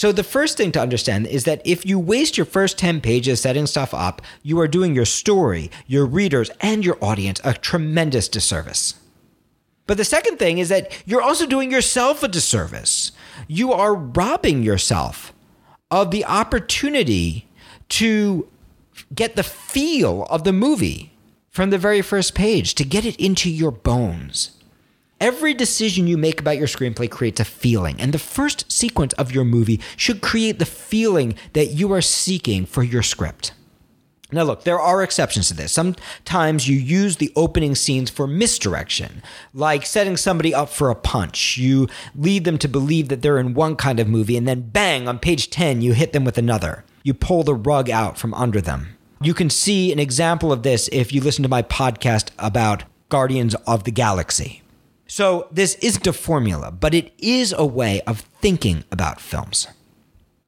So, 0.00 0.12
the 0.12 0.24
first 0.24 0.56
thing 0.56 0.72
to 0.72 0.80
understand 0.80 1.26
is 1.26 1.44
that 1.44 1.60
if 1.62 1.84
you 1.84 1.98
waste 1.98 2.38
your 2.38 2.46
first 2.46 2.78
10 2.78 3.02
pages 3.02 3.42
setting 3.42 3.66
stuff 3.66 3.92
up, 3.92 4.22
you 4.42 4.58
are 4.58 4.66
doing 4.66 4.94
your 4.94 5.04
story, 5.04 5.70
your 5.86 6.06
readers, 6.06 6.50
and 6.62 6.82
your 6.82 6.96
audience 7.04 7.38
a 7.44 7.52
tremendous 7.52 8.26
disservice. 8.26 8.94
But 9.86 9.98
the 9.98 10.06
second 10.06 10.38
thing 10.38 10.56
is 10.56 10.70
that 10.70 10.90
you're 11.04 11.20
also 11.20 11.44
doing 11.44 11.70
yourself 11.70 12.22
a 12.22 12.28
disservice. 12.28 13.12
You 13.46 13.74
are 13.74 13.94
robbing 13.94 14.62
yourself 14.62 15.34
of 15.90 16.12
the 16.12 16.24
opportunity 16.24 17.46
to 17.90 18.48
get 19.14 19.36
the 19.36 19.42
feel 19.42 20.22
of 20.30 20.44
the 20.44 20.54
movie 20.54 21.12
from 21.50 21.68
the 21.68 21.76
very 21.76 22.00
first 22.00 22.34
page, 22.34 22.74
to 22.76 22.84
get 22.84 23.04
it 23.04 23.16
into 23.16 23.50
your 23.50 23.70
bones. 23.70 24.59
Every 25.20 25.52
decision 25.52 26.06
you 26.06 26.16
make 26.16 26.40
about 26.40 26.56
your 26.56 26.66
screenplay 26.66 27.10
creates 27.10 27.40
a 27.40 27.44
feeling, 27.44 28.00
and 28.00 28.14
the 28.14 28.18
first 28.18 28.72
sequence 28.72 29.12
of 29.14 29.34
your 29.34 29.44
movie 29.44 29.78
should 29.94 30.22
create 30.22 30.58
the 30.58 30.64
feeling 30.64 31.34
that 31.52 31.72
you 31.72 31.92
are 31.92 32.00
seeking 32.00 32.64
for 32.64 32.82
your 32.82 33.02
script. 33.02 33.52
Now, 34.32 34.44
look, 34.44 34.64
there 34.64 34.80
are 34.80 35.02
exceptions 35.02 35.48
to 35.48 35.54
this. 35.54 35.72
Sometimes 35.72 36.68
you 36.68 36.76
use 36.78 37.16
the 37.16 37.34
opening 37.36 37.74
scenes 37.74 38.08
for 38.08 38.26
misdirection, 38.26 39.22
like 39.52 39.84
setting 39.84 40.16
somebody 40.16 40.54
up 40.54 40.70
for 40.70 40.88
a 40.88 40.94
punch. 40.94 41.58
You 41.58 41.86
lead 42.14 42.44
them 42.44 42.56
to 42.56 42.66
believe 42.66 43.10
that 43.10 43.20
they're 43.20 43.38
in 43.38 43.52
one 43.52 43.76
kind 43.76 44.00
of 44.00 44.08
movie, 44.08 44.38
and 44.38 44.48
then 44.48 44.70
bang, 44.70 45.06
on 45.06 45.18
page 45.18 45.50
10, 45.50 45.82
you 45.82 45.92
hit 45.92 46.14
them 46.14 46.24
with 46.24 46.38
another. 46.38 46.82
You 47.02 47.12
pull 47.12 47.42
the 47.42 47.54
rug 47.54 47.90
out 47.90 48.16
from 48.16 48.32
under 48.32 48.62
them. 48.62 48.96
You 49.20 49.34
can 49.34 49.50
see 49.50 49.92
an 49.92 49.98
example 49.98 50.50
of 50.50 50.62
this 50.62 50.88
if 50.92 51.12
you 51.12 51.20
listen 51.20 51.42
to 51.42 51.50
my 51.50 51.60
podcast 51.60 52.30
about 52.38 52.84
Guardians 53.10 53.54
of 53.66 53.84
the 53.84 53.92
Galaxy. 53.92 54.62
So, 55.12 55.48
this 55.50 55.74
isn't 55.82 56.06
a 56.06 56.12
formula, 56.12 56.70
but 56.70 56.94
it 56.94 57.12
is 57.18 57.52
a 57.52 57.66
way 57.66 58.00
of 58.02 58.20
thinking 58.40 58.84
about 58.92 59.20
films. 59.20 59.66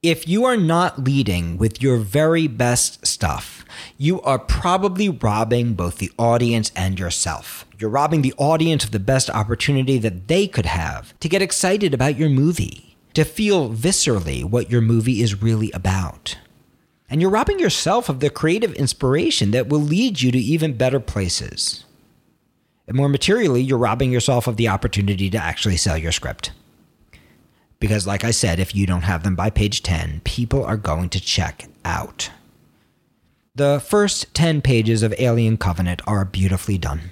If 0.04 0.28
you 0.28 0.44
are 0.44 0.56
not 0.56 1.02
leading 1.02 1.58
with 1.58 1.82
your 1.82 1.96
very 1.96 2.46
best 2.46 3.04
stuff, 3.04 3.64
you 3.98 4.20
are 4.20 4.38
probably 4.38 5.08
robbing 5.08 5.74
both 5.74 5.98
the 5.98 6.12
audience 6.16 6.70
and 6.76 6.96
yourself. 6.96 7.66
You're 7.76 7.90
robbing 7.90 8.22
the 8.22 8.34
audience 8.38 8.84
of 8.84 8.92
the 8.92 9.00
best 9.00 9.28
opportunity 9.30 9.98
that 9.98 10.28
they 10.28 10.46
could 10.46 10.66
have 10.66 11.18
to 11.18 11.28
get 11.28 11.42
excited 11.42 11.92
about 11.92 12.16
your 12.16 12.30
movie, 12.30 12.96
to 13.14 13.24
feel 13.24 13.68
viscerally 13.68 14.44
what 14.44 14.70
your 14.70 14.80
movie 14.80 15.22
is 15.22 15.42
really 15.42 15.72
about. 15.72 16.38
And 17.10 17.20
you're 17.20 17.30
robbing 17.30 17.58
yourself 17.58 18.08
of 18.08 18.20
the 18.20 18.30
creative 18.30 18.74
inspiration 18.74 19.50
that 19.50 19.68
will 19.68 19.80
lead 19.80 20.22
you 20.22 20.30
to 20.30 20.38
even 20.38 20.76
better 20.76 21.00
places. 21.00 21.84
And 22.86 22.96
more 22.96 23.08
materially, 23.08 23.62
you're 23.62 23.78
robbing 23.78 24.10
yourself 24.10 24.46
of 24.46 24.56
the 24.56 24.68
opportunity 24.68 25.30
to 25.30 25.38
actually 25.38 25.76
sell 25.76 25.96
your 25.96 26.12
script. 26.12 26.52
Because, 27.78 28.06
like 28.06 28.24
I 28.24 28.30
said, 28.30 28.58
if 28.60 28.74
you 28.74 28.86
don't 28.86 29.02
have 29.02 29.22
them 29.22 29.34
by 29.34 29.50
page 29.50 29.82
10, 29.82 30.22
people 30.24 30.64
are 30.64 30.76
going 30.76 31.08
to 31.10 31.20
check 31.20 31.66
out. 31.84 32.30
The 33.54 33.80
first 33.84 34.32
10 34.34 34.62
pages 34.62 35.02
of 35.02 35.14
Alien 35.18 35.56
Covenant 35.56 36.00
are 36.06 36.24
beautifully 36.24 36.78
done. 36.78 37.10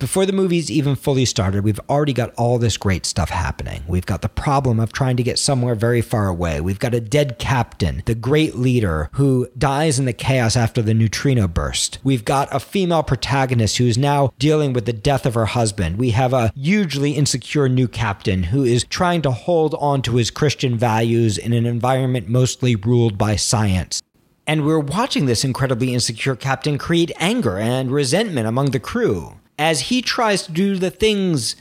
Before 0.00 0.24
the 0.24 0.32
movie's 0.32 0.70
even 0.70 0.96
fully 0.96 1.26
started, 1.26 1.62
we've 1.62 1.78
already 1.90 2.14
got 2.14 2.32
all 2.36 2.56
this 2.56 2.78
great 2.78 3.04
stuff 3.04 3.28
happening. 3.28 3.82
We've 3.86 4.06
got 4.06 4.22
the 4.22 4.30
problem 4.30 4.80
of 4.80 4.94
trying 4.94 5.18
to 5.18 5.22
get 5.22 5.38
somewhere 5.38 5.74
very 5.74 6.00
far 6.00 6.26
away. 6.26 6.62
We've 6.62 6.78
got 6.78 6.94
a 6.94 7.02
dead 7.02 7.38
captain, 7.38 8.02
the 8.06 8.14
great 8.14 8.54
leader 8.54 9.10
who 9.12 9.46
dies 9.58 9.98
in 9.98 10.06
the 10.06 10.14
chaos 10.14 10.56
after 10.56 10.80
the 10.80 10.94
neutrino 10.94 11.46
burst. 11.46 11.98
We've 12.02 12.24
got 12.24 12.48
a 12.50 12.60
female 12.60 13.02
protagonist 13.02 13.76
who 13.76 13.88
is 13.88 13.98
now 13.98 14.32
dealing 14.38 14.72
with 14.72 14.86
the 14.86 14.94
death 14.94 15.26
of 15.26 15.34
her 15.34 15.44
husband. 15.44 15.98
We 15.98 16.12
have 16.12 16.32
a 16.32 16.50
hugely 16.56 17.12
insecure 17.12 17.68
new 17.68 17.86
captain 17.86 18.44
who 18.44 18.64
is 18.64 18.84
trying 18.84 19.20
to 19.20 19.30
hold 19.30 19.74
on 19.74 20.00
to 20.02 20.16
his 20.16 20.30
Christian 20.30 20.78
values 20.78 21.36
in 21.36 21.52
an 21.52 21.66
environment 21.66 22.26
mostly 22.26 22.74
ruled 22.74 23.18
by 23.18 23.36
science. 23.36 24.00
And 24.46 24.64
we're 24.64 24.78
watching 24.78 25.26
this 25.26 25.44
incredibly 25.44 25.92
insecure 25.92 26.36
captain 26.36 26.78
create 26.78 27.12
anger 27.16 27.58
and 27.58 27.90
resentment 27.90 28.46
among 28.48 28.70
the 28.70 28.80
crew 28.80 29.36
as 29.60 29.82
he 29.82 30.00
tries 30.00 30.42
to 30.44 30.52
do 30.52 30.76
the 30.76 30.90
things 30.90 31.54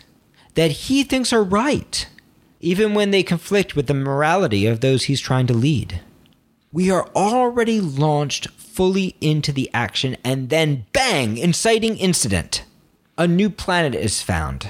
that 0.55 0.71
he 0.71 1.03
thinks 1.03 1.33
are 1.33 1.43
right, 1.43 2.07
even 2.61 2.93
when 2.93 3.11
they 3.11 3.21
conflict 3.21 3.75
with 3.75 3.87
the 3.87 3.93
morality 3.93 4.65
of 4.65 4.79
those 4.79 5.03
he's 5.03 5.19
trying 5.19 5.45
to 5.45 5.53
lead. 5.53 5.99
We 6.71 6.89
are 6.89 7.09
already 7.13 7.81
launched 7.81 8.47
fully 8.51 9.17
into 9.19 9.51
the 9.51 9.69
action, 9.73 10.15
and 10.23 10.49
then 10.49 10.85
bang, 10.93 11.37
inciting 11.37 11.97
incident. 11.97 12.63
A 13.17 13.27
new 13.27 13.49
planet 13.49 13.93
is 13.95 14.21
found. 14.21 14.69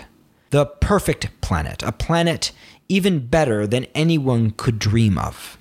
The 0.50 0.66
perfect 0.66 1.30
planet, 1.40 1.84
a 1.84 1.92
planet 1.92 2.52
even 2.88 3.28
better 3.28 3.68
than 3.68 3.86
anyone 3.94 4.52
could 4.58 4.80
dream 4.80 5.20
of. 5.20 5.60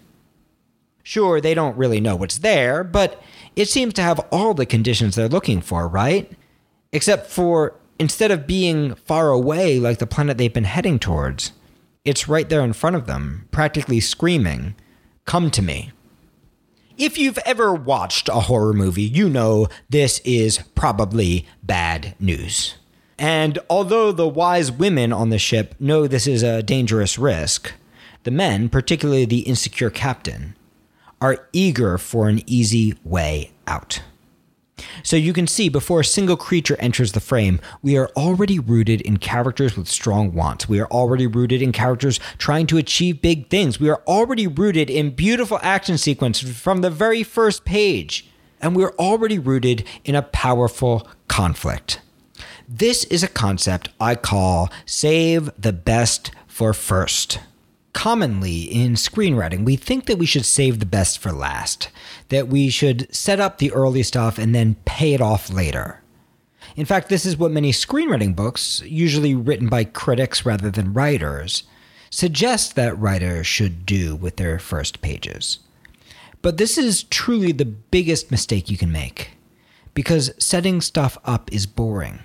Sure, 1.02 1.38
they 1.38 1.52
don't 1.52 1.76
really 1.76 2.00
know 2.00 2.16
what's 2.16 2.38
there, 2.38 2.82
but 2.82 3.22
it 3.56 3.68
seems 3.68 3.92
to 3.94 4.02
have 4.02 4.20
all 4.32 4.54
the 4.54 4.64
conditions 4.64 5.16
they're 5.16 5.28
looking 5.28 5.60
for, 5.60 5.86
right? 5.86 6.32
Except 6.92 7.26
for 7.26 7.74
instead 7.98 8.30
of 8.30 8.46
being 8.46 8.94
far 8.94 9.30
away 9.30 9.78
like 9.78 9.98
the 9.98 10.06
planet 10.06 10.38
they've 10.38 10.52
been 10.52 10.64
heading 10.64 10.98
towards, 10.98 11.52
it's 12.04 12.28
right 12.28 12.48
there 12.48 12.62
in 12.62 12.72
front 12.72 12.96
of 12.96 13.06
them, 13.06 13.48
practically 13.50 14.00
screaming, 14.00 14.74
Come 15.24 15.50
to 15.50 15.60
me. 15.60 15.92
If 16.96 17.18
you've 17.18 17.38
ever 17.44 17.74
watched 17.74 18.28
a 18.28 18.40
horror 18.40 18.72
movie, 18.72 19.02
you 19.02 19.28
know 19.28 19.68
this 19.88 20.20
is 20.20 20.58
probably 20.74 21.46
bad 21.62 22.14
news. 22.18 22.76
And 23.18 23.58
although 23.68 24.10
the 24.10 24.26
wise 24.26 24.72
women 24.72 25.12
on 25.12 25.28
the 25.30 25.38
ship 25.38 25.74
know 25.78 26.06
this 26.06 26.26
is 26.26 26.42
a 26.42 26.62
dangerous 26.62 27.18
risk, 27.18 27.72
the 28.22 28.30
men, 28.30 28.68
particularly 28.68 29.26
the 29.26 29.40
insecure 29.40 29.90
captain, 29.90 30.56
are 31.20 31.48
eager 31.52 31.98
for 31.98 32.28
an 32.28 32.42
easy 32.46 32.94
way 33.04 33.52
out. 33.66 34.02
So 35.02 35.16
you 35.16 35.32
can 35.32 35.46
see 35.46 35.68
before 35.68 36.00
a 36.00 36.04
single 36.04 36.36
creature 36.36 36.76
enters 36.78 37.12
the 37.12 37.20
frame, 37.20 37.60
we 37.82 37.96
are 37.96 38.08
already 38.16 38.58
rooted 38.58 39.00
in 39.00 39.16
characters 39.16 39.76
with 39.76 39.88
strong 39.88 40.32
wants. 40.32 40.68
We 40.68 40.80
are 40.80 40.86
already 40.86 41.26
rooted 41.26 41.62
in 41.62 41.72
characters 41.72 42.20
trying 42.38 42.66
to 42.68 42.78
achieve 42.78 43.22
big 43.22 43.48
things. 43.48 43.80
We 43.80 43.88
are 43.88 44.02
already 44.06 44.46
rooted 44.46 44.90
in 44.90 45.10
beautiful 45.10 45.58
action 45.62 45.98
sequences 45.98 46.56
from 46.58 46.80
the 46.80 46.90
very 46.90 47.22
first 47.22 47.64
page. 47.64 48.28
And 48.60 48.74
we're 48.74 48.94
already 48.98 49.38
rooted 49.38 49.84
in 50.04 50.14
a 50.14 50.22
powerful 50.22 51.06
conflict. 51.28 52.00
This 52.68 53.04
is 53.04 53.22
a 53.22 53.28
concept 53.28 53.88
I 54.00 54.14
call 54.14 54.70
save 54.84 55.50
the 55.56 55.72
best 55.72 56.32
for 56.46 56.74
first. 56.74 57.38
Commonly 57.92 58.62
in 58.62 58.92
screenwriting, 58.92 59.64
we 59.64 59.74
think 59.76 60.06
that 60.06 60.18
we 60.18 60.26
should 60.26 60.44
save 60.44 60.78
the 60.78 60.86
best 60.86 61.18
for 61.18 61.32
last, 61.32 61.88
that 62.28 62.48
we 62.48 62.68
should 62.70 63.12
set 63.14 63.40
up 63.40 63.58
the 63.58 63.72
early 63.72 64.02
stuff 64.02 64.38
and 64.38 64.54
then 64.54 64.76
pay 64.84 65.14
it 65.14 65.20
off 65.20 65.50
later. 65.50 66.02
In 66.76 66.84
fact, 66.84 67.08
this 67.08 67.26
is 67.26 67.36
what 67.36 67.50
many 67.50 67.72
screenwriting 67.72 68.36
books, 68.36 68.82
usually 68.86 69.34
written 69.34 69.68
by 69.68 69.84
critics 69.84 70.46
rather 70.46 70.70
than 70.70 70.92
writers, 70.92 71.64
suggest 72.10 72.76
that 72.76 72.98
writers 72.98 73.46
should 73.46 73.84
do 73.84 74.14
with 74.14 74.36
their 74.36 74.58
first 74.58 75.00
pages. 75.00 75.58
But 76.40 76.56
this 76.56 76.78
is 76.78 77.02
truly 77.04 77.50
the 77.50 77.64
biggest 77.64 78.30
mistake 78.30 78.70
you 78.70 78.78
can 78.78 78.92
make, 78.92 79.30
because 79.92 80.30
setting 80.38 80.80
stuff 80.80 81.18
up 81.24 81.52
is 81.52 81.66
boring, 81.66 82.20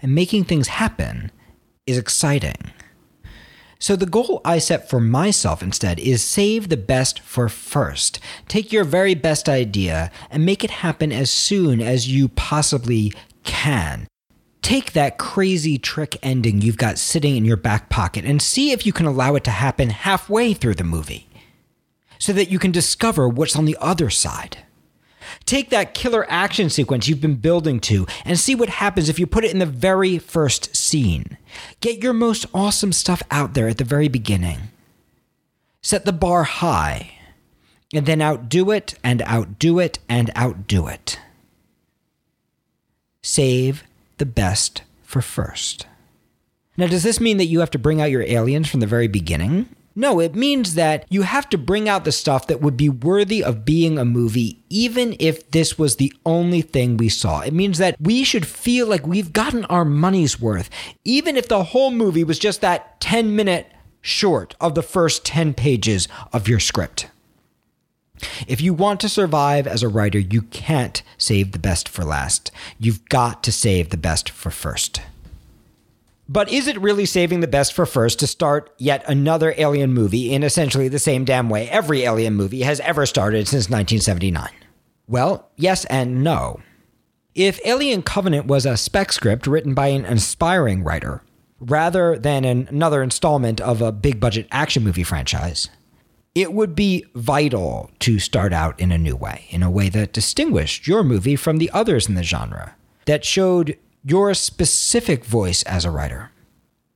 and 0.00 0.14
making 0.14 0.44
things 0.44 0.68
happen 0.68 1.32
is 1.86 1.98
exciting. 1.98 2.70
So 3.80 3.94
the 3.94 4.06
goal 4.06 4.40
I 4.44 4.58
set 4.58 4.90
for 4.90 5.00
myself 5.00 5.62
instead 5.62 6.00
is 6.00 6.22
save 6.22 6.68
the 6.68 6.76
best 6.76 7.20
for 7.20 7.48
first. 7.48 8.18
Take 8.48 8.72
your 8.72 8.84
very 8.84 9.14
best 9.14 9.48
idea 9.48 10.10
and 10.30 10.44
make 10.44 10.64
it 10.64 10.70
happen 10.70 11.12
as 11.12 11.30
soon 11.30 11.80
as 11.80 12.08
you 12.08 12.28
possibly 12.28 13.12
can. 13.44 14.08
Take 14.62 14.92
that 14.92 15.16
crazy 15.16 15.78
trick 15.78 16.18
ending 16.22 16.60
you've 16.60 16.76
got 16.76 16.98
sitting 16.98 17.36
in 17.36 17.44
your 17.44 17.56
back 17.56 17.88
pocket 17.88 18.24
and 18.24 18.42
see 18.42 18.72
if 18.72 18.84
you 18.84 18.92
can 18.92 19.06
allow 19.06 19.36
it 19.36 19.44
to 19.44 19.50
happen 19.52 19.90
halfway 19.90 20.54
through 20.54 20.74
the 20.74 20.84
movie 20.84 21.28
so 22.18 22.32
that 22.32 22.50
you 22.50 22.58
can 22.58 22.72
discover 22.72 23.28
what's 23.28 23.56
on 23.56 23.64
the 23.64 23.76
other 23.80 24.10
side. 24.10 24.58
Take 25.48 25.70
that 25.70 25.94
killer 25.94 26.26
action 26.28 26.68
sequence 26.68 27.08
you've 27.08 27.22
been 27.22 27.36
building 27.36 27.80
to 27.80 28.06
and 28.26 28.38
see 28.38 28.54
what 28.54 28.68
happens 28.68 29.08
if 29.08 29.18
you 29.18 29.26
put 29.26 29.46
it 29.46 29.50
in 29.50 29.60
the 29.60 29.64
very 29.64 30.18
first 30.18 30.76
scene. 30.76 31.38
Get 31.80 32.02
your 32.02 32.12
most 32.12 32.44
awesome 32.52 32.92
stuff 32.92 33.22
out 33.30 33.54
there 33.54 33.66
at 33.66 33.78
the 33.78 33.84
very 33.84 34.08
beginning. 34.08 34.58
Set 35.80 36.04
the 36.04 36.12
bar 36.12 36.44
high, 36.44 37.12
and 37.94 38.04
then 38.04 38.20
outdo 38.20 38.70
it 38.70 38.96
and 39.02 39.22
outdo 39.22 39.78
it 39.78 39.98
and 40.06 40.30
outdo 40.36 40.86
it. 40.86 41.18
Save 43.22 43.84
the 44.18 44.26
best 44.26 44.82
for 45.02 45.22
first. 45.22 45.86
Now, 46.76 46.88
does 46.88 47.04
this 47.04 47.22
mean 47.22 47.38
that 47.38 47.46
you 47.46 47.60
have 47.60 47.70
to 47.70 47.78
bring 47.78 48.02
out 48.02 48.10
your 48.10 48.20
aliens 48.20 48.68
from 48.68 48.80
the 48.80 48.86
very 48.86 49.08
beginning? 49.08 49.74
No, 49.98 50.20
it 50.20 50.36
means 50.36 50.74
that 50.74 51.04
you 51.08 51.22
have 51.22 51.48
to 51.48 51.58
bring 51.58 51.88
out 51.88 52.04
the 52.04 52.12
stuff 52.12 52.46
that 52.46 52.60
would 52.60 52.76
be 52.76 52.88
worthy 52.88 53.42
of 53.42 53.64
being 53.64 53.98
a 53.98 54.04
movie, 54.04 54.62
even 54.70 55.16
if 55.18 55.50
this 55.50 55.76
was 55.76 55.96
the 55.96 56.12
only 56.24 56.62
thing 56.62 56.96
we 56.96 57.08
saw. 57.08 57.40
It 57.40 57.52
means 57.52 57.78
that 57.78 57.96
we 58.00 58.22
should 58.22 58.46
feel 58.46 58.86
like 58.86 59.08
we've 59.08 59.32
gotten 59.32 59.64
our 59.64 59.84
money's 59.84 60.40
worth, 60.40 60.70
even 61.04 61.36
if 61.36 61.48
the 61.48 61.64
whole 61.64 61.90
movie 61.90 62.22
was 62.22 62.38
just 62.38 62.60
that 62.60 63.00
10 63.00 63.34
minute 63.34 63.72
short 64.00 64.54
of 64.60 64.76
the 64.76 64.84
first 64.84 65.26
10 65.26 65.52
pages 65.54 66.06
of 66.32 66.46
your 66.46 66.60
script. 66.60 67.08
If 68.46 68.60
you 68.60 68.74
want 68.74 69.00
to 69.00 69.08
survive 69.08 69.66
as 69.66 69.82
a 69.82 69.88
writer, 69.88 70.20
you 70.20 70.42
can't 70.42 71.02
save 71.16 71.50
the 71.50 71.58
best 71.58 71.88
for 71.88 72.04
last. 72.04 72.52
You've 72.78 73.04
got 73.08 73.42
to 73.42 73.50
save 73.50 73.90
the 73.90 73.96
best 73.96 74.30
for 74.30 74.52
first. 74.52 75.00
But 76.30 76.52
is 76.52 76.66
it 76.66 76.80
really 76.80 77.06
saving 77.06 77.40
the 77.40 77.46
best 77.46 77.72
for 77.72 77.86
first 77.86 78.18
to 78.18 78.26
start 78.26 78.74
yet 78.76 79.02
another 79.08 79.54
Alien 79.56 79.94
movie 79.94 80.32
in 80.32 80.42
essentially 80.42 80.88
the 80.88 80.98
same 80.98 81.24
damn 81.24 81.48
way 81.48 81.70
every 81.70 82.02
Alien 82.02 82.34
movie 82.34 82.62
has 82.62 82.80
ever 82.80 83.06
started 83.06 83.48
since 83.48 83.70
1979? 83.70 84.50
Well, 85.06 85.48
yes 85.56 85.86
and 85.86 86.22
no. 86.22 86.60
If 87.34 87.64
Alien 87.64 88.02
Covenant 88.02 88.46
was 88.46 88.66
a 88.66 88.76
spec 88.76 89.12
script 89.12 89.46
written 89.46 89.72
by 89.72 89.88
an 89.88 90.04
aspiring 90.04 90.84
writer, 90.84 91.22
rather 91.60 92.18
than 92.18 92.44
an, 92.44 92.68
another 92.68 93.02
installment 93.02 93.58
of 93.60 93.80
a 93.80 93.90
big 93.90 94.20
budget 94.20 94.48
action 94.50 94.84
movie 94.84 95.04
franchise, 95.04 95.70
it 96.34 96.52
would 96.52 96.74
be 96.74 97.06
vital 97.14 97.90
to 98.00 98.18
start 98.18 98.52
out 98.52 98.78
in 98.78 98.92
a 98.92 98.98
new 98.98 99.16
way, 99.16 99.46
in 99.48 99.62
a 99.62 99.70
way 99.70 99.88
that 99.88 100.12
distinguished 100.12 100.86
your 100.86 101.02
movie 101.02 101.36
from 101.36 101.56
the 101.56 101.70
others 101.70 102.06
in 102.06 102.16
the 102.16 102.22
genre, 102.22 102.76
that 103.06 103.24
showed 103.24 103.78
your 104.08 104.32
specific 104.34 105.24
voice 105.24 105.62
as 105.64 105.84
a 105.84 105.90
writer. 105.90 106.30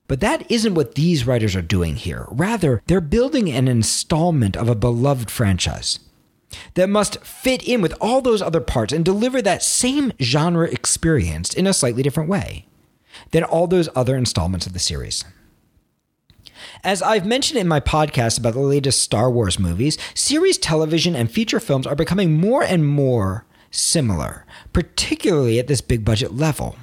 But 0.09 0.21
that 0.21 0.51
isn't 0.51 0.75
what 0.75 0.95
these 0.95 1.27
writers 1.27 1.55
are 1.55 1.63
doing 1.63 1.97
here. 1.97 2.27
Rather, 2.31 2.83
they're 2.87 3.01
building 3.01 3.51
an 3.51 3.69
installment 3.69 4.57
of 4.57 4.69
a 4.69 4.75
beloved 4.75 5.31
franchise 5.31 5.99
that 6.75 6.89
must 6.89 7.25
fit 7.25 7.67
in 7.67 7.81
with 7.81 7.95
all 8.01 8.21
those 8.21 8.43
other 8.43 8.61
parts 8.61 8.93
and 8.93 9.05
deliver 9.05 9.41
that 9.41 9.63
same 9.63 10.13
genre 10.21 10.69
experience 10.69 11.55
in 11.55 11.67
a 11.67 11.73
slightly 11.73 12.03
different 12.03 12.29
way. 12.29 12.67
than 13.31 13.45
all 13.45 13.67
those 13.67 13.89
other 13.95 14.17
installments 14.17 14.67
of 14.67 14.73
the 14.73 14.79
series. 14.79 15.25
As 16.85 17.03
I've 17.03 17.27
mentioned 17.27 17.59
in 17.61 17.69
my 17.69 17.81
podcast 17.81 18.39
about 18.39 18.55
the 18.55 18.61
latest 18.61 19.03
Star 19.03 19.31
Wars 19.31 19.59
movies, 19.59 19.99
series 20.15 20.59
television 20.59 21.15
and 21.15 21.31
feature 21.31 21.61
films 21.61 21.87
are 21.87 21.95
becoming 21.95 22.41
more 22.41 22.63
and 22.63 22.87
more 22.87 23.45
similar, 23.71 24.47
particularly 24.73 25.59
at 25.59 25.67
this 25.67 25.81
big 25.81 26.05
budget 26.05 26.35
level. 26.35 26.77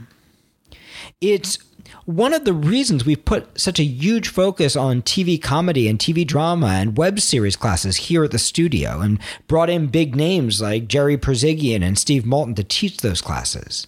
It's 1.21 1.57
one 2.05 2.33
of 2.33 2.45
the 2.45 2.53
reasons 2.53 3.03
we've 3.03 3.25
put 3.25 3.59
such 3.59 3.77
a 3.77 3.83
huge 3.83 4.29
focus 4.29 4.77
on 4.77 5.01
TV 5.01 5.41
comedy 5.41 5.89
and 5.89 5.99
TV 5.99 6.25
drama 6.25 6.67
and 6.67 6.97
web 6.97 7.19
series 7.19 7.57
classes 7.57 7.97
here 7.97 8.23
at 8.23 8.31
the 8.31 8.39
studio 8.39 9.01
and 9.01 9.19
brought 9.45 9.69
in 9.69 9.87
big 9.87 10.15
names 10.15 10.61
like 10.61 10.87
Jerry 10.87 11.17
Perzigian 11.17 11.83
and 11.83 11.97
Steve 11.97 12.25
Malton 12.25 12.55
to 12.55 12.63
teach 12.63 12.97
those 12.97 13.19
classes. 13.19 13.87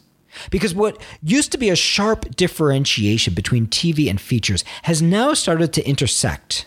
Because 0.50 0.76
what 0.76 1.02
used 1.24 1.54
to 1.54 1.58
be 1.58 1.70
a 1.70 1.76
sharp 1.76 2.36
differentiation 2.36 3.34
between 3.34 3.68
TV 3.68 4.10
and 4.10 4.20
features 4.20 4.66
has 4.84 5.02
now 5.02 5.34
started 5.34 5.72
to 5.72 5.88
intersect, 5.88 6.66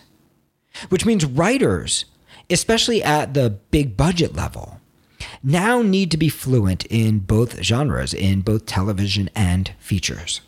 which 0.89 1.05
means 1.05 1.25
writers, 1.25 2.05
especially 2.49 3.03
at 3.03 3.35
the 3.35 3.51
big 3.69 3.95
budget 3.95 4.33
level, 4.33 4.81
now 5.43 5.83
need 5.83 6.09
to 6.09 6.17
be 6.17 6.29
fluent 6.29 6.85
in 6.87 7.19
both 7.19 7.61
genres, 7.61 8.15
in 8.15 8.41
both 8.41 8.65
television 8.65 9.29
and 9.35 9.71
features. 9.77 10.41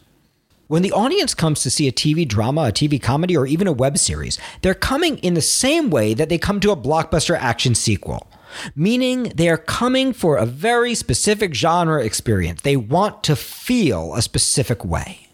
When 0.67 0.81
the 0.81 0.91
audience 0.91 1.33
comes 1.33 1.61
to 1.63 1.69
see 1.69 1.87
a 1.87 1.91
TV 1.91 2.27
drama, 2.27 2.63
a 2.63 2.71
TV 2.71 3.01
comedy, 3.01 3.37
or 3.37 3.47
even 3.47 3.67
a 3.67 3.71
web 3.71 3.97
series, 3.97 4.37
they're 4.61 4.73
coming 4.73 5.17
in 5.19 5.33
the 5.33 5.41
same 5.41 5.89
way 5.89 6.13
that 6.13 6.27
they 6.29 6.37
come 6.37 6.59
to 6.59 6.71
a 6.71 6.77
blockbuster 6.77 7.37
action 7.37 7.75
sequel 7.75 8.27
meaning 8.75 9.23
they 9.35 9.49
are 9.49 9.57
coming 9.57 10.13
for 10.13 10.37
a 10.37 10.45
very 10.45 10.95
specific 10.95 11.53
genre 11.53 12.03
experience. 12.03 12.61
They 12.61 12.77
want 12.77 13.23
to 13.23 13.35
feel 13.35 14.13
a 14.15 14.21
specific 14.21 14.83
way. 14.85 15.27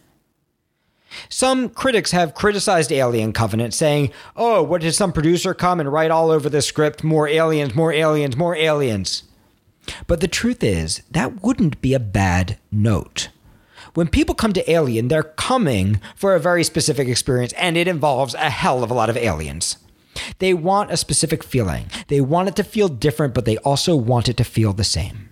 Some 1.29 1.69
critics 1.69 2.11
have 2.11 2.33
criticized 2.33 2.91
Alien 2.91 3.33
Covenant, 3.33 3.73
saying, 3.73 4.11
Oh, 4.35 4.63
what 4.63 4.81
did 4.81 4.93
some 4.93 5.13
producer 5.13 5.53
come 5.53 5.79
and 5.79 5.91
write 5.91 6.11
all 6.11 6.31
over 6.31 6.49
the 6.49 6.61
script? 6.61 7.03
More 7.03 7.27
aliens, 7.27 7.75
more 7.75 7.93
aliens, 7.93 8.35
more 8.35 8.55
aliens. 8.55 9.23
But 10.07 10.21
the 10.21 10.27
truth 10.27 10.63
is, 10.63 11.03
that 11.11 11.43
wouldn't 11.43 11.81
be 11.81 11.93
a 11.93 11.99
bad 11.99 12.57
note. 12.71 13.29
When 13.93 14.07
people 14.07 14.33
come 14.33 14.53
to 14.53 14.71
Alien, 14.71 15.07
they're 15.07 15.23
coming 15.23 16.01
for 16.15 16.33
a 16.33 16.39
very 16.39 16.63
specific 16.63 17.07
experience, 17.07 17.53
and 17.53 17.77
it 17.77 17.88
involves 17.88 18.33
a 18.33 18.50
hell 18.50 18.83
of 18.83 18.89
a 18.89 18.93
lot 18.93 19.09
of 19.09 19.17
aliens. 19.17 19.77
They 20.39 20.53
want 20.53 20.91
a 20.91 20.97
specific 20.97 21.43
feeling. 21.43 21.88
They 22.07 22.21
want 22.21 22.50
it 22.50 22.55
to 22.55 22.63
feel 22.63 22.88
different, 22.88 23.33
but 23.33 23.45
they 23.45 23.57
also 23.57 23.95
want 23.95 24.29
it 24.29 24.38
to 24.38 24.43
feel 24.43 24.73
the 24.73 24.83
same. 24.83 25.29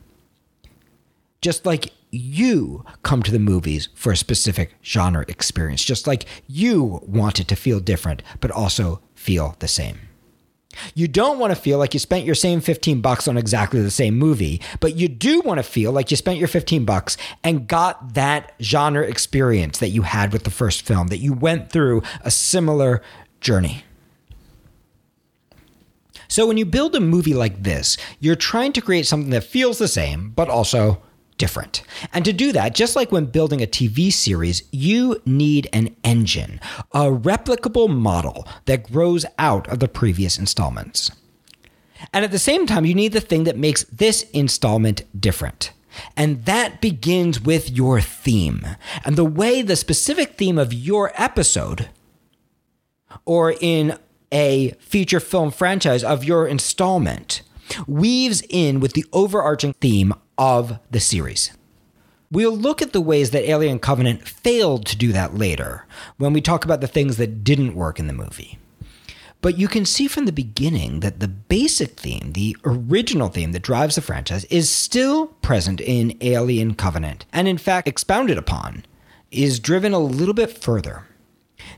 Just 1.42 1.66
like 1.66 1.92
you 2.12 2.86
come 3.04 3.24
to 3.24 3.32
the 3.32 3.40
movies 3.40 3.90
for 3.96 4.12
a 4.12 4.18
specific 4.18 4.76
genre 4.84 5.26
experience, 5.28 5.84
just 5.84 6.06
like 6.06 6.26
you 6.48 7.00
want 7.04 7.40
it 7.40 7.48
to 7.48 7.56
feel 7.56 7.80
different, 7.80 8.22
but 8.42 8.52
also 8.52 9.02
feel 9.16 9.56
the 9.60 9.68
same. 9.68 9.98
You 10.94 11.08
don't 11.08 11.40
want 11.40 11.52
to 11.52 11.60
feel 11.60 11.78
like 11.78 11.94
you 11.94 12.00
spent 12.00 12.26
your 12.26 12.36
same 12.36 12.62
15 12.62 13.02
bucks 13.02 13.28
on 13.28 13.38
exactly 13.38 13.82
the 13.82 13.92
same 13.92 14.18
movie, 14.18 14.62
but 14.80 14.96
you 14.96 15.08
do 15.08 15.42
want 15.42 15.58
to 15.60 15.64
feel 15.64 15.92
like 15.92 16.12
you 16.12 16.18
spent 16.18 16.40
your 16.40 16.48
15 16.48 16.86
bucks 16.86 17.18
and 17.44 17.68
got 17.68 18.14
that 18.14 18.54
genre 18.62 19.04
experience 19.04 19.80
that 19.80 19.90
you 19.90 20.04
had 20.04 20.34
with 20.34 20.44
the 20.44 20.52
first 20.52 20.86
film, 20.86 21.08
that 21.08 21.20
you 21.20 21.34
went 21.34 21.72
through 21.72 22.02
a 22.22 22.32
similar 22.32 23.02
journey. 23.40 23.84
So 26.28 26.48
when 26.48 26.58
you 26.58 26.66
build 26.66 26.96
a 26.96 27.02
movie 27.02 27.34
like 27.34 27.64
this, 27.64 27.98
you're 28.20 28.36
trying 28.36 28.72
to 28.74 28.82
create 28.82 29.06
something 29.06 29.32
that 29.32 29.44
feels 29.44 29.80
the 29.80 29.88
same, 29.90 30.30
but 30.30 30.48
also 30.48 31.02
different. 31.42 31.82
And 32.14 32.24
to 32.24 32.34
do 32.34 32.52
that, 32.52 32.76
just 32.76 32.96
like 32.96 33.12
when 33.12 33.26
building 33.26 33.64
a 33.64 33.66
TV 33.66 34.14
series, 34.14 34.62
you 34.72 35.20
need 35.26 35.68
an 35.74 35.96
engine, 36.04 36.62
a 36.92 37.06
replicable 37.06 37.90
model 37.90 38.48
that 38.66 38.84
grows 38.84 39.26
out 39.40 39.68
of 39.68 39.80
the 39.80 39.88
previous 39.88 40.38
installments. 40.38 41.10
And 42.14 42.24
at 42.24 42.30
the 42.30 42.38
same 42.38 42.68
time, 42.68 42.86
you 42.86 42.94
need 42.94 43.14
the 43.14 43.20
thing 43.20 43.44
that 43.46 43.58
makes 43.58 43.86
this 43.86 44.22
installment 44.34 45.02
different. 45.20 45.72
And 46.16 46.46
that 46.46 46.80
begins 46.80 47.42
with 47.42 47.72
your 47.72 48.00
theme 48.02 48.64
and 49.04 49.16
the 49.16 49.26
way 49.26 49.64
the 49.64 49.76
specific 49.76 50.38
theme 50.38 50.60
of 50.60 50.72
your 50.72 51.12
episode, 51.16 51.90
or 53.26 53.56
in 53.60 53.98
a 54.32 54.76
feature 54.80 55.20
film 55.20 55.50
franchise 55.50 56.04
of 56.04 56.24
your 56.24 56.48
installment 56.48 57.42
weaves 57.88 58.44
in 58.48 58.80
with 58.80 58.94
the 58.94 59.06
overarching 59.12 59.74
theme 59.82 60.14
of 60.38 60.80
the 60.90 61.00
series. 61.00 61.52
We'll 62.32 62.56
look 62.56 62.82
at 62.82 62.94
the 62.94 63.02
ways 63.02 63.32
that 63.32 63.50
Alien 63.50 63.80
Covenant 63.80 64.28
failed 64.28 64.86
to 64.86 64.96
do 64.96 65.12
that 65.12 65.36
later 65.36 65.86
when 66.18 66.32
we 66.32 66.40
talk 66.40 66.64
about 66.64 66.80
the 66.80 66.88
things 66.88 67.18
that 67.18 67.44
didn't 67.44 67.76
work 67.76 68.00
in 68.00 68.08
the 68.08 68.14
movie. 68.14 68.58
But 69.42 69.58
you 69.58 69.68
can 69.68 69.86
see 69.86 70.08
from 70.08 70.26
the 70.26 70.32
beginning 70.32 71.00
that 71.00 71.20
the 71.20 71.28
basic 71.28 72.00
theme, 72.00 72.34
the 72.34 72.56
original 72.64 73.28
theme 73.28 73.52
that 73.52 73.64
drives 73.64 73.96
the 73.96 74.02
franchise, 74.02 74.46
is 74.46 74.70
still 74.70 75.28
present 75.28 75.82
in 75.82 76.18
Alien 76.22 76.76
Covenant, 76.76 77.26
and 77.34 77.48
in 77.48 77.58
fact 77.58 77.88
expounded 77.88 78.38
upon, 78.38 78.86
is 79.32 79.60
driven 79.60 79.94
a 79.94 80.00
little 80.00 80.34
bit 80.34 80.58
further 80.58 81.06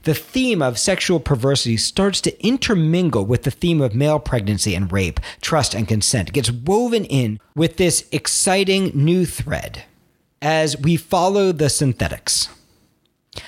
the 0.03 0.13
theme 0.13 0.61
of 0.61 0.77
sexual 0.79 1.19
perversity 1.19 1.77
starts 1.77 2.21
to 2.21 2.45
intermingle 2.45 3.25
with 3.25 3.43
the 3.43 3.51
theme 3.51 3.81
of 3.81 3.95
male 3.95 4.19
pregnancy 4.19 4.75
and 4.75 4.91
rape, 4.91 5.19
trust 5.41 5.73
and 5.73 5.87
consent. 5.87 6.29
It 6.29 6.33
gets 6.33 6.51
woven 6.51 7.05
in 7.05 7.39
with 7.55 7.77
this 7.77 8.07
exciting 8.11 8.91
new 8.93 9.25
thread 9.25 9.83
as 10.41 10.77
we 10.77 10.97
follow 10.97 11.51
the 11.51 11.69
synthetics. 11.69 12.49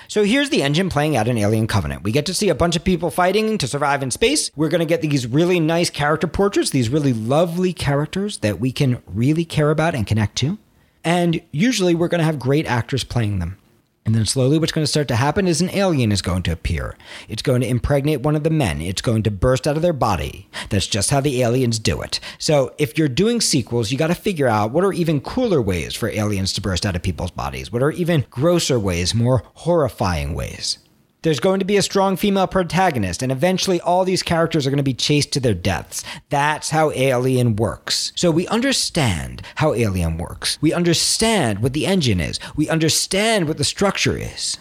So 0.08 0.24
here's 0.24 0.50
the 0.50 0.64
engine 0.64 0.90
playing 0.90 1.16
out 1.16 1.28
in 1.28 1.38
Alien 1.38 1.68
Covenant. 1.68 2.04
We 2.04 2.12
get 2.12 2.26
to 2.28 2.34
see 2.34 2.50
a 2.50 2.56
bunch 2.56 2.76
of 2.76 2.84
people 2.84 3.12
fighting 3.12 3.58
to 3.58 3.68
survive 3.68 4.02
in 4.02 4.12
space. 4.12 4.50
We're 4.56 4.70
going 4.70 4.80
to 4.80 4.86
get 4.86 5.02
these 5.02 5.28
really 5.28 5.60
nice 5.60 5.90
character 5.90 6.28
portraits, 6.28 6.72
these 6.72 6.90
really 6.90 7.14
lovely 7.14 7.74
characters 7.74 8.38
that 8.40 8.60
we 8.60 8.72
can 8.72 9.02
really 9.06 9.46
care 9.46 9.70
about 9.70 9.94
and 9.94 10.08
connect 10.08 10.38
to. 10.38 10.58
And 11.04 11.42
usually 11.52 11.94
we're 11.94 12.08
going 12.08 12.20
to 12.20 12.26
have 12.26 12.40
great 12.40 12.66
actors 12.66 13.04
playing 13.04 13.40
them. 13.40 13.58
And 14.06 14.14
then 14.14 14.28
slowly, 14.28 14.60
what's 14.60 14.72
going 14.72 14.84
to 14.84 14.92
start 14.92 15.08
to 15.08 15.16
happen 15.16 15.48
is 15.48 15.62
an 15.62 15.72
alien 15.72 16.12
is 16.12 16.22
going 16.22 16.44
to 16.44 16.52
appear. 16.52 16.96
It's 17.28 17.42
going 17.42 17.62
to 17.62 17.68
impregnate 17.68 18.22
one 18.22 18.36
of 18.36 18.44
the 18.44 18.52
men. 18.52 18.80
It's 18.80 19.02
going 19.02 19.24
to 19.24 19.32
burst 19.32 19.68
out 19.68 19.78
of 19.78 19.82
their 19.82 19.94
body. 19.94 20.48
That's 20.70 20.86
just 20.86 21.10
how 21.10 21.22
the 21.22 21.42
aliens 21.42 21.80
do 21.80 22.04
it. 22.04 22.20
So, 22.38 22.76
if 22.78 23.00
you're 23.00 23.08
doing 23.08 23.42
sequels, 23.42 23.92
you 23.92 23.98
got 23.98 24.08
to 24.08 24.16
figure 24.16 24.48
out 24.48 24.70
what 24.70 24.84
are 24.84 24.94
even 24.94 25.22
cooler 25.22 25.60
ways 25.60 25.96
for 25.96 26.10
aliens 26.10 26.54
to 26.54 26.62
burst 26.62 26.86
out 26.86 26.96
of 26.96 27.02
people's 27.02 27.32
bodies? 27.32 27.72
What 27.72 27.82
are 27.82 27.92
even 27.92 28.26
grosser 28.30 28.80
ways, 28.80 29.16
more 29.16 29.42
horrifying 29.56 30.36
ways? 30.36 30.78
There's 31.26 31.40
going 31.40 31.58
to 31.58 31.66
be 31.66 31.78
a 31.78 31.82
strong 31.82 32.18
female 32.18 32.46
protagonist, 32.46 33.24
and 33.24 33.32
eventually 33.32 33.82
all 33.82 34.06
these 34.06 34.22
characters 34.22 34.68
are 34.68 34.70
going 34.70 34.78
to 34.78 34.84
be 34.84 34.94
chased 34.94 35.34
to 35.34 35.40
their 35.40 35.56
deaths. 35.56 36.04
That's 36.30 36.70
how 36.70 36.92
Alien 36.92 37.56
works. 37.56 38.14
So 38.16 38.30
we 38.30 38.46
understand 38.46 39.42
how 39.56 39.74
Alien 39.74 40.18
works. 40.18 40.60
We 40.62 40.72
understand 40.72 41.64
what 41.64 41.74
the 41.74 41.88
engine 41.88 42.20
is. 42.20 42.40
We 42.56 42.70
understand 42.70 43.48
what 43.48 43.58
the 43.58 43.64
structure 43.64 44.16
is. 44.16 44.60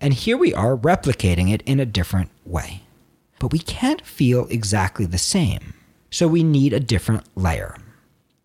And 0.00 0.14
here 0.14 0.38
we 0.38 0.54
are 0.54 0.74
replicating 0.74 1.52
it 1.52 1.60
in 1.66 1.80
a 1.80 1.84
different 1.84 2.30
way. 2.46 2.84
But 3.38 3.52
we 3.52 3.58
can't 3.58 4.00
feel 4.00 4.46
exactly 4.48 5.04
the 5.04 5.18
same. 5.18 5.74
So 6.10 6.26
we 6.28 6.42
need 6.42 6.72
a 6.72 6.80
different 6.80 7.24
layer. 7.34 7.76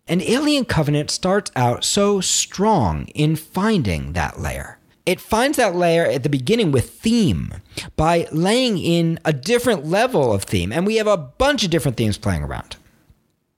And 0.06 0.20
Alien 0.20 0.66
Covenant 0.66 1.10
starts 1.10 1.50
out 1.56 1.84
so 1.84 2.20
strong 2.20 3.06
in 3.14 3.34
finding 3.34 4.12
that 4.12 4.38
layer 4.38 4.78
it 5.04 5.20
finds 5.20 5.56
that 5.56 5.74
layer 5.74 6.04
at 6.04 6.22
the 6.22 6.28
beginning 6.28 6.70
with 6.70 6.90
theme 6.90 7.54
by 7.96 8.28
laying 8.30 8.78
in 8.78 9.18
a 9.24 9.32
different 9.32 9.86
level 9.86 10.32
of 10.32 10.44
theme. 10.44 10.72
And 10.72 10.86
we 10.86 10.96
have 10.96 11.06
a 11.06 11.16
bunch 11.16 11.64
of 11.64 11.70
different 11.70 11.96
themes 11.96 12.18
playing 12.18 12.42
around. 12.42 12.76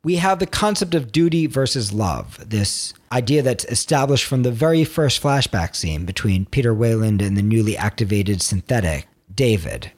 We 0.02 0.16
have 0.16 0.38
the 0.38 0.46
concept 0.46 0.94
of 0.94 1.12
duty 1.12 1.46
versus 1.46 1.92
love, 1.92 2.38
this 2.48 2.92
idea 3.10 3.42
that's 3.42 3.64
established 3.66 4.24
from 4.24 4.42
the 4.42 4.52
very 4.52 4.84
first 4.84 5.22
flashback 5.22 5.74
scene 5.74 6.04
between 6.04 6.44
Peter 6.46 6.74
Weyland 6.74 7.22
and 7.22 7.36
the 7.36 7.42
newly 7.42 7.76
activated 7.76 8.42
synthetic, 8.42 9.06
David. 9.34 9.92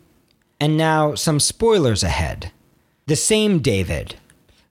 And 0.61 0.77
now, 0.77 1.15
some 1.17 1.41
spoilers 1.41 2.05
ahead. 2.05 2.53
The 3.07 3.17
same 3.17 3.59
David, 3.59 4.15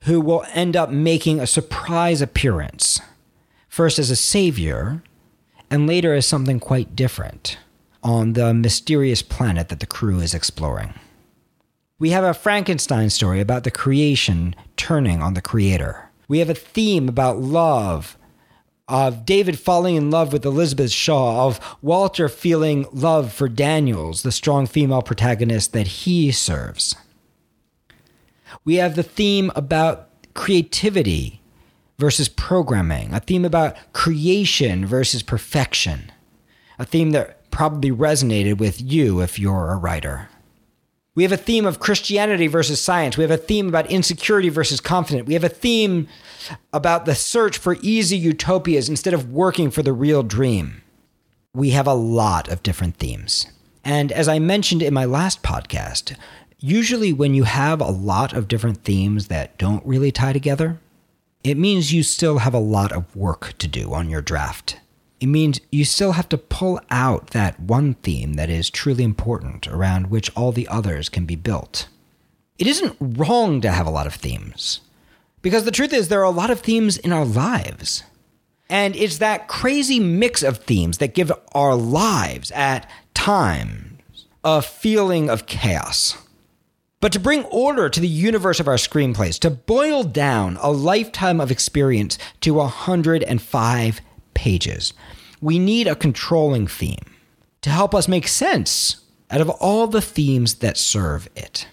who 0.04 0.22
will 0.22 0.46
end 0.54 0.76
up 0.76 0.90
making 0.90 1.40
a 1.40 1.48
surprise 1.48 2.22
appearance, 2.22 3.02
first 3.68 4.00
as 4.00 4.10
a 4.10 4.16
savior 4.16 5.04
and 5.69 5.88
later 5.88 6.13
as 6.13 6.28
something 6.28 6.60
quite 6.60 6.95
different 6.95 7.58
on 8.04 8.34
the 8.34 8.54
mysterious 8.54 9.21
planet 9.21 9.69
that 9.69 9.80
the 9.80 9.86
crew 9.86 10.19
is 10.19 10.34
exploring. 10.34 10.93
We 11.97 12.10
have 12.12 12.23
a 12.23 12.34
Frankenstein 12.34 13.10
story 13.10 13.39
about 13.39 13.63
the 13.63 13.71
creation 13.71 14.56
turning 14.78 15.21
on 15.21 15.34
the 15.34 15.41
creator. 15.41 16.10
We 16.28 16.39
have 16.39 16.49
a 16.49 16.56
theme 16.56 17.08
about 17.08 17.39
love, 17.39 18.17
of 18.88 19.25
David 19.25 19.58
falling 19.58 19.95
in 19.95 20.12
love 20.12 20.32
with 20.32 20.45
Elizabeth 20.45 20.91
Shaw, 20.91 21.47
of 21.47 21.78
Walter 21.82 22.30
feeling 22.30 22.86
love 22.91 23.34
for 23.34 23.47
Daniels, 23.47 24.21
the 24.21 24.32
strong 24.32 24.67
female 24.67 25.01
protagonist 25.01 25.73
that 25.73 25.88
he 25.88 26.32
serves. 26.32 26.95
We 28.63 28.75
have 28.75 28.95
the 28.95 29.04
theme 29.04 29.51
about 29.56 30.10
creativity 30.34 31.41
versus 31.98 32.30
programming, 32.30 33.14
a 33.14 33.20
theme 33.20 33.46
about 33.46 33.76
creation 33.94 34.86
versus 34.86 35.24
perfection, 35.24 36.12
a 36.78 36.86
theme 36.86 37.12
that 37.12 37.50
probably 37.52 37.92
resonated 37.92 38.58
with 38.58 38.82
you 38.82 39.22
if 39.22 39.40
you're 39.40 39.72
a 39.72 39.78
writer. 39.78 40.30
We 41.16 41.24
have 41.24 41.32
a 41.32 41.38
theme 41.38 41.66
of 41.66 41.80
Christianity 41.80 42.48
versus 42.48 42.82
science. 42.82 43.16
We 43.16 43.24
have 43.24 43.32
a 43.32 43.38
theme 43.38 43.70
about 43.70 43.90
insecurity 43.90 44.50
versus 44.50 44.82
confidence. 44.82 45.26
We 45.26 45.34
have 45.34 45.46
a 45.46 45.50
theme 45.50 46.10
about 46.74 47.06
the 47.06 47.16
search 47.16 47.58
for 47.58 47.78
easy 47.82 48.18
utopias 48.18 48.90
instead 48.90 49.14
of 49.14 49.32
working 49.32 49.72
for 49.72 49.82
the 49.82 49.94
real 49.94 50.24
dream. 50.24 50.82
We 51.54 51.70
have 51.70 51.88
a 51.88 51.94
lot 51.94 52.50
of 52.50 52.64
different 52.64 52.98
themes. 52.98 53.48
And 53.86 54.12
as 54.12 54.28
I 54.28 54.40
mentioned 54.40 54.82
in 54.82 54.94
my 54.94 55.06
last 55.06 55.42
podcast, 55.42 56.18
usually 56.60 57.14
when 57.14 57.34
you 57.34 57.44
have 57.44 57.80
a 57.80 57.92
lot 57.92 58.34
of 58.34 58.50
different 58.50 58.84
themes 58.84 59.30
that 59.30 59.58
don't 59.58 59.86
really 59.86 60.12
tie 60.12 60.34
together, 60.34 60.80
it 61.46 61.58
means 61.58 61.94
you 61.94 62.02
still 62.02 62.40
have 62.40 62.56
a 62.56 62.60
lot 62.60 62.92
of 62.92 63.16
work 63.16 63.54
to 63.60 63.68
do 63.68 63.94
on 63.94 64.10
your 64.10 64.22
draft. 64.22 64.80
It 65.20 65.28
means 65.28 65.62
you 65.72 65.86
still 65.86 66.14
have 66.14 66.28
to 66.30 66.40
pull 66.40 66.80
out 66.90 67.28
that 67.28 67.60
one 67.60 67.94
theme 67.94 68.34
that 68.34 68.50
is 68.50 68.72
truly 68.72 69.04
important 69.04 69.68
around 69.68 70.10
which 70.10 70.36
all 70.36 70.52
the 70.52 70.68
others 70.68 71.08
can 71.08 71.26
be 71.26 71.36
built. 71.36 71.88
It 72.58 72.66
isn't 72.66 72.98
wrong 73.00 73.62
to 73.62 73.72
have 73.72 73.86
a 73.86 73.92
lot 73.92 74.08
of 74.08 74.16
themes, 74.16 74.82
because 75.44 75.66
the 75.66 75.72
truth 75.72 75.94
is, 75.94 76.08
there 76.08 76.22
are 76.22 76.24
a 76.24 76.32
lot 76.32 76.50
of 76.50 76.62
themes 76.62 76.98
in 76.98 77.14
our 77.14 77.26
lives. 77.26 78.02
And 78.68 78.96
it's 78.96 79.20
that 79.20 79.48
crazy 79.48 80.00
mix 80.00 80.42
of 80.42 80.58
themes 80.58 80.98
that 80.98 81.14
give 81.14 81.32
our 81.54 81.76
lives 81.76 82.50
at 82.52 82.90
times 83.14 84.26
a 84.44 84.64
feeling 84.64 85.30
of 85.30 85.46
chaos. 85.46 86.18
But 87.06 87.12
to 87.12 87.20
bring 87.20 87.44
order 87.44 87.88
to 87.88 88.00
the 88.00 88.08
universe 88.08 88.60
of 88.60 88.68
our 88.68 88.78
screenplays, 88.78 89.38
to 89.41 89.52
boil 89.52 90.04
down 90.04 90.58
a 90.60 90.72
lifetime 90.72 91.39
of 91.39 91.52
experience 91.52 92.18
to 92.41 92.56
105 92.56 94.02
pages, 94.34 94.94
we 95.39 95.60
need 95.60 95.86
a 95.86 95.96
controlling 95.96 96.65
theme 96.65 97.06
to 97.62 97.70
help 97.70 97.94
us 97.94 98.08
make 98.08 98.28
sense 98.28 99.04
out 99.30 99.39
of 99.39 99.52
all 99.52 99.86
the 99.86 100.02
themes 100.02 100.56
that 100.56 100.78
serve 100.78 101.30
it. 101.36 101.68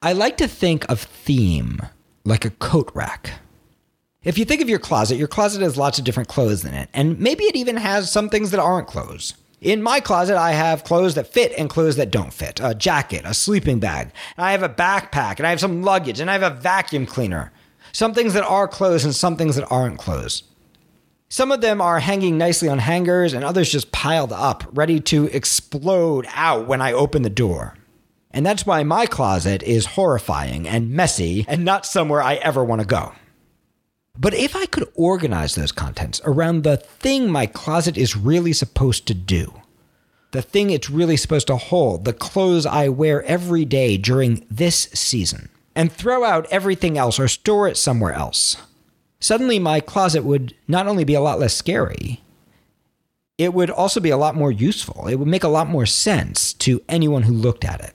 I 0.00 0.12
like 0.12 0.36
to 0.36 0.46
think 0.46 0.88
of 0.88 1.00
theme 1.00 1.82
like 2.24 2.44
a 2.44 2.50
coat 2.50 2.92
rack. 2.94 3.40
If 4.22 4.38
you 4.38 4.44
think 4.44 4.62
of 4.62 4.68
your 4.68 4.78
closet, 4.78 5.16
your 5.16 5.26
closet 5.26 5.60
has 5.62 5.76
lots 5.76 5.98
of 5.98 6.04
different 6.04 6.28
clothes 6.28 6.64
in 6.64 6.72
it, 6.72 6.88
and 6.94 7.18
maybe 7.18 7.42
it 7.46 7.56
even 7.56 7.78
has 7.78 8.12
some 8.12 8.28
things 8.28 8.52
that 8.52 8.60
aren't 8.60 8.86
clothes. 8.86 9.34
In 9.60 9.82
my 9.82 10.00
closet, 10.00 10.36
I 10.36 10.52
have 10.52 10.84
clothes 10.84 11.14
that 11.14 11.32
fit 11.32 11.52
and 11.56 11.70
clothes 11.70 11.96
that 11.96 12.10
don't 12.10 12.32
fit 12.32 12.60
a 12.62 12.74
jacket, 12.74 13.22
a 13.24 13.32
sleeping 13.32 13.78
bag, 13.78 14.10
I 14.36 14.52
have 14.52 14.62
a 14.62 14.68
backpack, 14.68 15.38
and 15.38 15.46
I 15.46 15.50
have 15.50 15.60
some 15.60 15.82
luggage, 15.82 16.20
and 16.20 16.30
I 16.30 16.34
have 16.34 16.42
a 16.42 16.54
vacuum 16.54 17.06
cleaner. 17.06 17.52
Some 17.92 18.12
things 18.12 18.34
that 18.34 18.44
are 18.44 18.68
clothes 18.68 19.04
and 19.04 19.14
some 19.14 19.36
things 19.36 19.56
that 19.56 19.70
aren't 19.70 19.98
clothes. 19.98 20.42
Some 21.30 21.50
of 21.50 21.62
them 21.62 21.80
are 21.80 22.00
hanging 22.00 22.36
nicely 22.36 22.68
on 22.68 22.78
hangers, 22.78 23.32
and 23.32 23.44
others 23.44 23.72
just 23.72 23.92
piled 23.92 24.32
up, 24.32 24.64
ready 24.72 25.00
to 25.00 25.26
explode 25.28 26.26
out 26.34 26.66
when 26.66 26.82
I 26.82 26.92
open 26.92 27.22
the 27.22 27.30
door. 27.30 27.74
And 28.30 28.44
that's 28.44 28.66
why 28.66 28.82
my 28.82 29.06
closet 29.06 29.62
is 29.62 29.86
horrifying 29.86 30.68
and 30.68 30.90
messy 30.90 31.46
and 31.48 31.64
not 31.64 31.86
somewhere 31.86 32.22
I 32.22 32.34
ever 32.34 32.62
want 32.62 32.82
to 32.82 32.86
go. 32.86 33.12
But 34.18 34.34
if 34.34 34.56
I 34.56 34.66
could 34.66 34.88
organize 34.94 35.54
those 35.54 35.72
contents 35.72 36.20
around 36.24 36.62
the 36.62 36.76
thing 36.78 37.30
my 37.30 37.46
closet 37.46 37.96
is 37.98 38.16
really 38.16 38.52
supposed 38.52 39.06
to 39.06 39.14
do, 39.14 39.60
the 40.32 40.42
thing 40.42 40.70
it's 40.70 40.90
really 40.90 41.16
supposed 41.16 41.46
to 41.48 41.56
hold, 41.56 42.04
the 42.04 42.12
clothes 42.12 42.66
I 42.66 42.88
wear 42.88 43.22
every 43.24 43.64
day 43.64 43.96
during 43.96 44.46
this 44.50 44.88
season, 44.94 45.48
and 45.74 45.92
throw 45.92 46.24
out 46.24 46.46
everything 46.50 46.96
else 46.96 47.18
or 47.18 47.28
store 47.28 47.68
it 47.68 47.76
somewhere 47.76 48.12
else, 48.12 48.56
suddenly 49.20 49.58
my 49.58 49.80
closet 49.80 50.24
would 50.24 50.54
not 50.66 50.86
only 50.86 51.04
be 51.04 51.14
a 51.14 51.20
lot 51.20 51.38
less 51.38 51.54
scary, 51.54 52.22
it 53.38 53.52
would 53.52 53.70
also 53.70 54.00
be 54.00 54.10
a 54.10 54.16
lot 54.16 54.34
more 54.34 54.50
useful. 54.50 55.06
It 55.08 55.16
would 55.16 55.28
make 55.28 55.44
a 55.44 55.48
lot 55.48 55.68
more 55.68 55.86
sense 55.86 56.54
to 56.54 56.82
anyone 56.88 57.24
who 57.24 57.32
looked 57.34 57.64
at 57.64 57.80
it. 57.82 57.92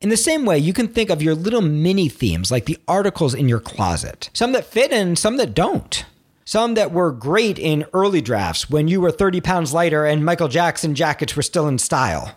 In 0.00 0.08
the 0.08 0.16
same 0.16 0.46
way, 0.46 0.58
you 0.58 0.72
can 0.72 0.88
think 0.88 1.10
of 1.10 1.20
your 1.20 1.34
little 1.34 1.60
mini 1.60 2.08
themes 2.08 2.50
like 2.50 2.64
the 2.64 2.78
articles 2.88 3.34
in 3.34 3.50
your 3.50 3.60
closet, 3.60 4.30
some 4.32 4.52
that 4.52 4.64
fit 4.64 4.92
and 4.92 5.18
some 5.18 5.36
that 5.36 5.52
don't. 5.52 6.06
Some 6.46 6.72
that 6.72 6.90
were 6.90 7.12
great 7.12 7.58
in 7.58 7.84
early 7.92 8.22
drafts 8.22 8.70
when 8.70 8.88
you 8.88 9.02
were 9.02 9.10
30 9.10 9.42
pounds 9.42 9.74
lighter 9.74 10.06
and 10.06 10.24
Michael 10.24 10.48
Jackson 10.48 10.94
jackets 10.94 11.36
were 11.36 11.42
still 11.42 11.68
in 11.68 11.76
style, 11.76 12.34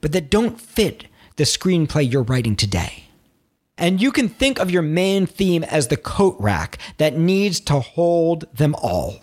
but 0.00 0.12
that 0.12 0.30
don't 0.30 0.58
fit 0.58 1.04
the 1.36 1.44
screenplay 1.44 2.10
you're 2.10 2.22
writing 2.22 2.56
today. 2.56 3.04
And 3.76 4.00
you 4.00 4.10
can 4.10 4.30
think 4.30 4.58
of 4.58 4.70
your 4.70 4.80
main 4.80 5.26
theme 5.26 5.62
as 5.62 5.88
the 5.88 5.98
coat 5.98 6.36
rack 6.40 6.78
that 6.96 7.18
needs 7.18 7.60
to 7.60 7.80
hold 7.80 8.46
them 8.54 8.74
all. 8.76 9.20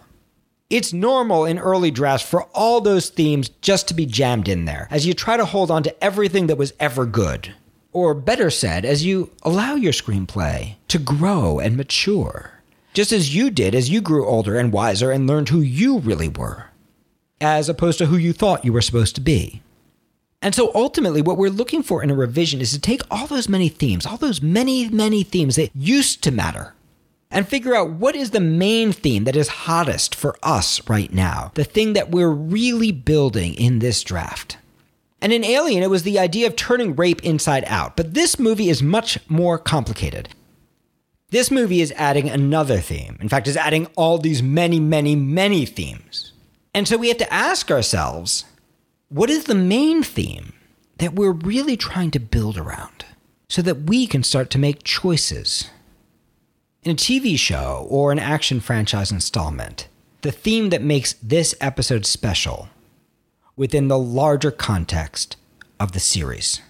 It's 0.69 0.93
normal 0.93 1.45
in 1.45 1.59
early 1.59 1.91
drafts 1.91 2.27
for 2.27 2.43
all 2.53 2.81
those 2.81 3.09
themes 3.09 3.49
just 3.61 3.87
to 3.89 3.93
be 3.93 4.05
jammed 4.05 4.47
in 4.47 4.65
there 4.65 4.87
as 4.89 5.05
you 5.05 5.13
try 5.13 5.37
to 5.37 5.45
hold 5.45 5.69
on 5.69 5.83
to 5.83 6.03
everything 6.03 6.47
that 6.47 6.57
was 6.57 6.73
ever 6.79 7.05
good. 7.05 7.53
Or 7.91 8.15
better 8.15 8.49
said, 8.49 8.85
as 8.85 9.05
you 9.05 9.29
allow 9.43 9.75
your 9.75 9.93
screenplay 9.93 10.75
to 10.87 10.97
grow 10.97 11.59
and 11.59 11.77
mature, 11.77 12.53
just 12.93 13.11
as 13.11 13.35
you 13.35 13.51
did 13.51 13.75
as 13.75 13.89
you 13.89 14.01
grew 14.01 14.25
older 14.25 14.57
and 14.57 14.73
wiser 14.73 15.11
and 15.11 15.27
learned 15.27 15.49
who 15.49 15.61
you 15.61 15.99
really 15.99 16.27
were, 16.27 16.71
as 17.39 17.69
opposed 17.69 17.99
to 17.99 18.07
who 18.07 18.17
you 18.17 18.33
thought 18.33 18.65
you 18.65 18.73
were 18.73 18.81
supposed 18.81 19.13
to 19.15 19.21
be. 19.21 19.61
And 20.41 20.55
so 20.55 20.71
ultimately, 20.73 21.21
what 21.21 21.37
we're 21.37 21.49
looking 21.49 21.83
for 21.83 22.01
in 22.03 22.09
a 22.09 22.15
revision 22.15 22.61
is 22.61 22.71
to 22.71 22.79
take 22.79 23.01
all 23.11 23.27
those 23.27 23.47
many 23.47 23.69
themes, 23.69 24.05
all 24.05 24.17
those 24.17 24.41
many, 24.41 24.89
many 24.89 25.23
themes 25.23 25.55
that 25.55 25.69
used 25.75 26.23
to 26.23 26.31
matter, 26.31 26.73
and 27.33 27.47
figure 27.47 27.75
out 27.75 27.89
what 27.89 28.15
is 28.15 28.29
the 28.29 28.39
main 28.39 28.91
theme 28.91 29.23
that 29.23 29.35
is 29.35 29.47
hottest 29.47 30.13
for 30.13 30.37
us 30.43 30.87
right 30.87 31.11
now, 31.11 31.51
the 31.55 31.63
thing 31.63 31.93
that 31.93 32.11
we're 32.11 32.29
really 32.29 32.91
building 32.91 33.55
in 33.55 33.79
this 33.79 34.03
draft. 34.03 34.57
And 35.19 35.33
in 35.33 35.43
Alien, 35.43 35.83
it 35.83 35.89
was 35.89 36.03
the 36.03 36.19
idea 36.19 36.47
of 36.47 36.55
turning 36.55 36.95
rape 36.95 37.23
inside 37.23 37.63
out, 37.67 37.97
but 37.97 38.13
this 38.13 38.37
movie 38.37 38.69
is 38.69 38.83
much 38.83 39.17
more 39.27 39.57
complicated. 39.57 40.29
This 41.31 41.49
movie 41.49 41.81
is 41.81 41.91
adding 41.93 42.29
another 42.29 42.79
theme. 42.79 43.17
In 43.19 43.29
fact, 43.29 43.47
is 43.47 43.57
adding 43.57 43.87
all 43.95 44.19
these 44.19 44.43
many, 44.43 44.79
many, 44.79 45.15
many 45.15 45.65
themes. 45.65 46.33
And 46.75 46.87
so 46.87 46.97
we 46.97 47.07
have 47.07 47.17
to 47.17 47.33
ask 47.33 47.71
ourselves 47.71 48.45
what 49.09 49.31
is 49.31 49.45
the 49.45 49.55
main 49.55 50.03
theme 50.03 50.53
that 50.97 51.13
we're 51.13 51.31
really 51.31 51.77
trying 51.77 52.11
to 52.11 52.19
build 52.19 52.57
around 52.57 53.05
so 53.49 53.63
that 53.63 53.83
we 53.83 54.05
can 54.05 54.21
start 54.21 54.51
to 54.51 54.59
make 54.59 54.83
choices 54.83 55.69
in 56.83 56.91
a 56.91 56.95
TV 56.95 57.37
show 57.37 57.87
or 57.89 58.11
an 58.11 58.19
action 58.19 58.59
franchise 58.59 59.11
installment, 59.11 59.87
the 60.21 60.31
theme 60.31 60.69
that 60.69 60.81
makes 60.81 61.13
this 61.13 61.55
episode 61.61 62.05
special 62.05 62.69
within 63.55 63.87
the 63.87 63.97
larger 63.97 64.51
context 64.51 65.37
of 65.79 65.91
the 65.93 65.99
series. 65.99 66.61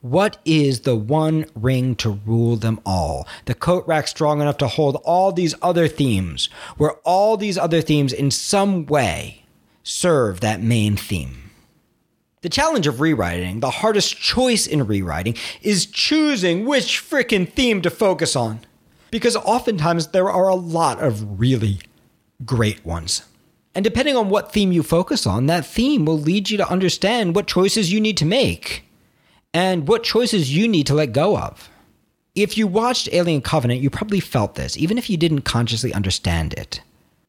What 0.00 0.38
is 0.44 0.80
the 0.80 0.96
one 0.96 1.46
ring 1.54 1.96
to 1.96 2.20
rule 2.24 2.56
them 2.56 2.80
all? 2.86 3.26
The 3.46 3.54
coat 3.54 3.84
rack 3.86 4.06
strong 4.06 4.40
enough 4.40 4.56
to 4.58 4.68
hold 4.68 4.96
all 5.04 5.32
these 5.32 5.56
other 5.60 5.88
themes, 5.88 6.48
where 6.76 6.92
all 7.04 7.36
these 7.36 7.58
other 7.58 7.80
themes 7.80 8.12
in 8.12 8.30
some 8.30 8.86
way 8.86 9.44
serve 9.82 10.40
that 10.40 10.62
main 10.62 10.96
theme. 10.96 11.47
The 12.40 12.48
challenge 12.48 12.86
of 12.86 13.00
rewriting, 13.00 13.60
the 13.60 13.70
hardest 13.70 14.16
choice 14.16 14.66
in 14.66 14.86
rewriting, 14.86 15.34
is 15.60 15.86
choosing 15.86 16.64
which 16.64 17.02
frickin' 17.02 17.52
theme 17.52 17.82
to 17.82 17.90
focus 17.90 18.36
on. 18.36 18.60
Because 19.10 19.34
oftentimes 19.34 20.08
there 20.08 20.30
are 20.30 20.48
a 20.48 20.54
lot 20.54 21.00
of 21.00 21.40
really 21.40 21.80
great 22.44 22.84
ones. 22.84 23.22
And 23.74 23.82
depending 23.82 24.16
on 24.16 24.28
what 24.28 24.52
theme 24.52 24.70
you 24.70 24.84
focus 24.84 25.26
on, 25.26 25.46
that 25.46 25.66
theme 25.66 26.04
will 26.04 26.18
lead 26.18 26.50
you 26.50 26.56
to 26.58 26.68
understand 26.68 27.34
what 27.34 27.48
choices 27.48 27.92
you 27.92 28.00
need 28.00 28.16
to 28.18 28.24
make 28.24 28.84
and 29.52 29.88
what 29.88 30.04
choices 30.04 30.54
you 30.54 30.68
need 30.68 30.86
to 30.86 30.94
let 30.94 31.12
go 31.12 31.36
of. 31.36 31.68
If 32.34 32.56
you 32.56 32.68
watched 32.68 33.08
Alien 33.12 33.42
Covenant, 33.42 33.80
you 33.80 33.90
probably 33.90 34.20
felt 34.20 34.54
this, 34.54 34.76
even 34.76 34.96
if 34.96 35.10
you 35.10 35.16
didn't 35.16 35.40
consciously 35.40 35.92
understand 35.92 36.54
it. 36.54 36.82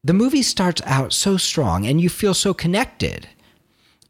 The 0.04 0.14
movie 0.14 0.44
starts 0.44 0.82
out 0.86 1.14
so 1.14 1.38
strong 1.38 1.88
and 1.88 2.00
you 2.00 2.10
feel 2.10 2.36
so 2.36 2.54
connected 2.54 3.28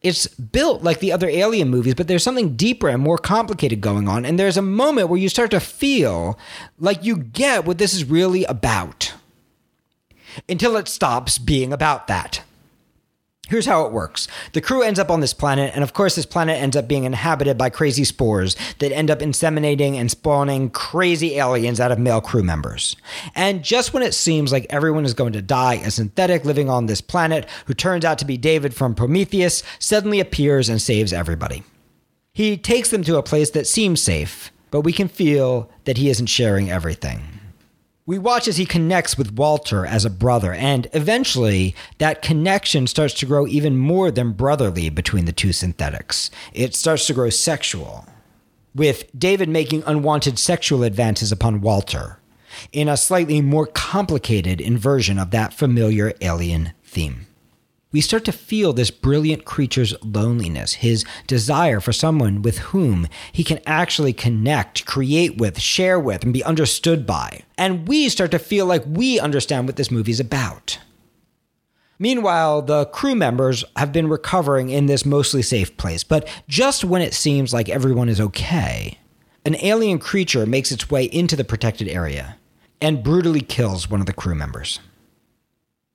it's 0.02 0.28
built 0.28 0.82
like 0.82 1.00
the 1.00 1.12
other 1.12 1.28
alien 1.28 1.70
movies, 1.70 1.96
but 1.96 2.08
there's 2.08 2.24
something 2.24 2.56
deeper 2.56 2.88
and 2.88 3.02
more 3.02 3.18
complicated 3.18 3.82
going 3.82 4.08
on. 4.08 4.26
And 4.26 4.40
there's 4.40 4.58
a 4.58 4.62
moment 4.62 5.10
where 5.10 5.20
you 5.20 5.28
start 5.30 5.52
to 5.52 5.60
feel 5.60 6.40
like 6.80 7.04
you 7.04 7.18
get 7.18 7.66
what 7.66 7.78
this 7.78 7.94
is 7.94 8.06
really 8.06 8.46
about 8.46 9.14
until 10.48 10.78
it 10.78 10.88
stops 10.88 11.38
being 11.38 11.74
about 11.74 12.08
that. 12.08 12.44
Here's 13.50 13.66
how 13.66 13.88
it 13.88 13.92
works. 13.92 14.28
The 14.54 14.62
crew 14.62 14.84
ends 14.84 15.00
up 15.00 15.10
on 15.10 15.22
this 15.22 15.34
planet, 15.34 15.72
and 15.74 15.84
of 15.84 15.94
course, 15.94 16.16
this 16.16 16.28
planet 16.28 16.62
ends 16.62 16.76
up 16.76 16.88
being 16.88 17.06
inhabited 17.06 17.58
by 17.58 17.72
crazy 17.72 18.04
spores 18.04 18.56
that 18.78 18.92
end 18.92 19.10
up 19.10 19.20
inseminating 19.20 19.96
and 19.96 20.12
spawning 20.12 20.70
crazy 20.70 21.40
aliens 21.40 21.80
out 21.80 21.92
of 21.92 21.98
male 21.98 22.22
crew 22.22 22.44
members. 22.44 22.96
And 23.34 23.64
just 23.64 23.92
when 23.92 24.04
it 24.04 24.14
seems 24.14 24.52
like 24.52 24.68
everyone 24.70 25.04
is 25.04 25.16
going 25.16 25.34
to 25.34 25.42
die, 25.42 25.76
a 25.76 25.90
synthetic 25.90 26.46
living 26.46 26.70
on 26.70 26.86
this 26.86 27.02
planet, 27.02 27.50
who 27.66 27.74
turns 27.74 28.06
out 28.06 28.20
to 28.20 28.26
be 28.26 28.38
David 28.38 28.76
from 28.76 28.94
Prometheus, 28.94 29.64
suddenly 29.80 30.20
appears 30.20 30.70
and 30.70 30.80
saves 30.80 31.12
everybody. 31.12 31.64
He 32.32 32.56
takes 32.56 32.92
them 32.92 33.04
to 33.06 33.18
a 33.18 33.24
place 33.24 33.50
that 33.50 33.66
seems 33.66 34.00
safe, 34.00 34.52
but 34.70 34.82
we 34.82 34.94
can 34.94 35.08
feel 35.08 35.72
that 35.86 35.98
he 35.98 36.12
isn't 36.12 36.28
sharing 36.28 36.70
everything. 36.70 37.39
We 38.10 38.18
watch 38.18 38.48
as 38.48 38.58
he 38.58 38.66
connects 38.66 39.20
with 39.20 39.34
Walter 39.34 39.86
as 39.86 40.04
a 40.04 40.10
brother, 40.10 40.52
and 40.52 40.88
eventually 40.94 41.76
that 42.00 42.24
connection 42.24 42.88
starts 42.88 43.14
to 43.20 43.28
grow 43.28 43.46
even 43.46 43.78
more 43.78 44.10
than 44.10 44.32
brotherly 44.32 44.90
between 44.90 45.26
the 45.26 45.32
two 45.32 45.54
synthetics. 45.54 46.32
It 46.52 46.74
starts 46.74 47.06
to 47.06 47.14
grow 47.14 47.30
sexual, 47.30 48.08
with 48.74 49.06
David 49.16 49.48
making 49.48 49.84
unwanted 49.86 50.40
sexual 50.40 50.82
advances 50.82 51.32
upon 51.32 51.62
Walter 51.62 52.18
in 52.72 52.90
a 52.90 52.98
slightly 52.98 53.42
more 53.42 53.68
complicated 53.68 54.60
inversion 54.60 55.20
of 55.20 55.30
that 55.30 55.54
familiar 55.54 56.12
alien 56.20 56.74
theme 56.84 57.28
we 57.92 58.02
start 58.02 58.24
to 58.26 58.32
feel 58.32 58.72
this 58.72 58.92
brilliant 58.92 59.46
creature's 59.46 59.96
loneliness, 60.04 60.74
his 60.74 61.04
desire 61.26 61.80
for 61.80 61.92
someone 61.92 62.44
with 62.44 62.60
whom 62.60 63.08
he 63.32 63.44
can 63.44 63.60
actually 63.66 64.14
connect, 64.14 64.86
create 64.86 65.38
with, 65.38 65.60
share 65.60 66.00
with, 66.00 66.24
and 66.24 66.32
be 66.32 66.44
understood 66.44 67.08
by. 67.08 67.42
And 67.58 67.88
we 67.88 68.08
start 68.10 68.30
to 68.32 68.40
feel 68.40 68.68
like 68.68 68.84
we 68.86 69.20
understand 69.20 69.68
what 69.68 69.76
this 69.76 69.90
movie's 69.90 70.20
about. 70.20 70.78
Meanwhile, 71.98 72.62
the 72.62 72.86
crew 72.86 73.16
members 73.16 73.66
have 73.76 73.92
been 73.92 74.08
recovering 74.08 74.70
in 74.70 74.86
this 74.86 75.06
mostly 75.06 75.42
safe 75.42 75.76
place, 75.76 76.04
but 76.04 76.30
just 76.48 76.86
when 76.86 77.02
it 77.02 77.14
seems 77.14 77.54
like 77.54 77.70
everyone 77.70 78.08
is 78.08 78.22
okay, 78.22 79.00
an 79.46 79.56
alien 79.58 79.98
creature 79.98 80.46
makes 80.46 80.72
its 80.72 80.92
way 80.92 81.06
into 81.06 81.36
the 81.36 81.44
protected 81.44 81.88
area 81.88 82.38
and 82.80 83.04
brutally 83.04 83.42
kills 83.42 83.90
one 83.90 84.00
of 84.00 84.06
the 84.06 84.14
crew 84.14 84.36
members. 84.36 84.80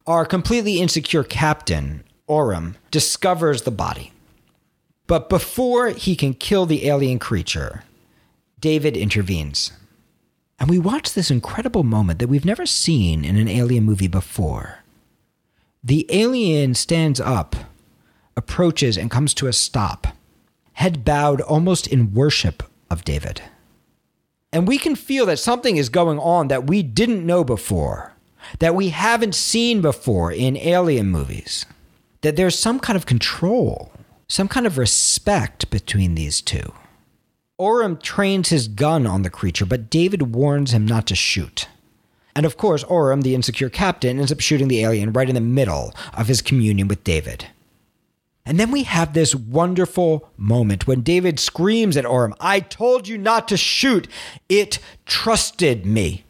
Our 0.07 0.27
completely 0.27 0.81
insecure 0.83 1.25
captain, 1.25 2.05
Oram, 2.27 2.77
discovers 2.91 3.63
the 3.63 3.71
body. 3.71 4.13
But 5.07 5.31
before 5.31 5.89
he 5.89 6.15
can 6.15 6.35
kill 6.35 6.67
the 6.67 6.87
alien 6.87 7.19
creature, 7.19 7.85
David 8.61 8.99
intervenes. 8.99 9.73
And 10.61 10.69
we 10.69 10.79
watch 10.79 11.15
this 11.15 11.31
incredible 11.31 11.85
moment 11.85 12.19
that 12.19 12.29
we've 12.29 12.45
never 12.45 12.67
seen 12.67 13.25
in 13.25 13.37
an 13.37 13.49
alien 13.49 13.85
movie 13.85 14.09
before. 14.09 14.81
The 15.83 16.07
alien 16.11 16.75
stands 16.75 17.19
up, 17.19 17.57
approaches, 18.37 18.99
and 18.99 19.11
comes 19.11 19.33
to 19.35 19.47
a 19.47 19.55
stop, 19.55 20.09
head 20.75 21.03
bowed 21.03 21.41
almost 21.41 21.87
in 21.87 22.13
worship 22.13 22.63
of 22.91 23.05
David. 23.05 23.41
And 24.53 24.69
we 24.69 24.77
can 24.77 24.97
feel 24.97 25.25
that 25.27 25.39
something 25.39 25.79
is 25.79 25.89
going 25.89 26.19
on 26.19 26.49
that 26.49 26.67
we 26.67 26.83
didn't 26.83 27.25
know 27.25 27.43
before 27.43 28.14
that 28.59 28.75
we 28.75 28.91
haven't 28.91 29.35
seen 29.35 29.81
before 29.81 30.33
in 30.33 30.57
alien 30.57 31.09
movies. 31.09 31.67
That 32.23 32.37
there's 32.37 32.59
some 32.59 32.81
kind 32.81 32.97
of 32.97 33.07
control, 33.07 33.93
some 34.29 34.49
kind 34.49 34.67
of 34.67 34.79
respect 34.79 35.71
between 35.71 36.15
these 36.15 36.41
two. 36.41 36.73
Oram 37.59 37.99
trains 37.99 38.49
his 38.49 38.67
gun 38.67 39.07
on 39.07 39.23
the 39.23 39.31
creature, 39.31 39.67
but 39.67 39.91
David 39.91 40.35
warns 40.35 40.73
him 40.73 40.87
not 40.87 41.07
to 41.07 41.15
shoot. 41.15 41.69
And 42.35 42.45
of 42.45 42.57
course, 42.57 42.83
Oram, 42.85 43.21
the 43.21 43.35
insecure 43.35 43.71
captain, 43.71 44.19
ends 44.19 44.33
up 44.33 44.41
shooting 44.41 44.69
the 44.69 44.83
alien 44.83 45.13
right 45.13 45.29
in 45.29 45.37
the 45.37 45.41
middle 45.41 45.95
of 46.13 46.27
his 46.27 46.43
communion 46.43 46.89
with 46.89 47.05
David. 47.05 47.47
And 48.47 48.61
then 48.61 48.71
we 48.71 48.83
have 48.83 49.15
this 49.15 49.35
wonderful 49.35 50.29
moment 50.37 50.87
when 50.87 51.01
David 51.01 51.41
screams 51.41 51.97
at 51.97 52.05
Oram, 52.05 52.35
I 52.41 52.61
told 52.61 53.09
you 53.09 53.17
not 53.17 53.49
to 53.49 53.57
shoot. 53.57 54.07
It 54.49 54.79
trusted 55.07 55.87
me. 55.87 56.24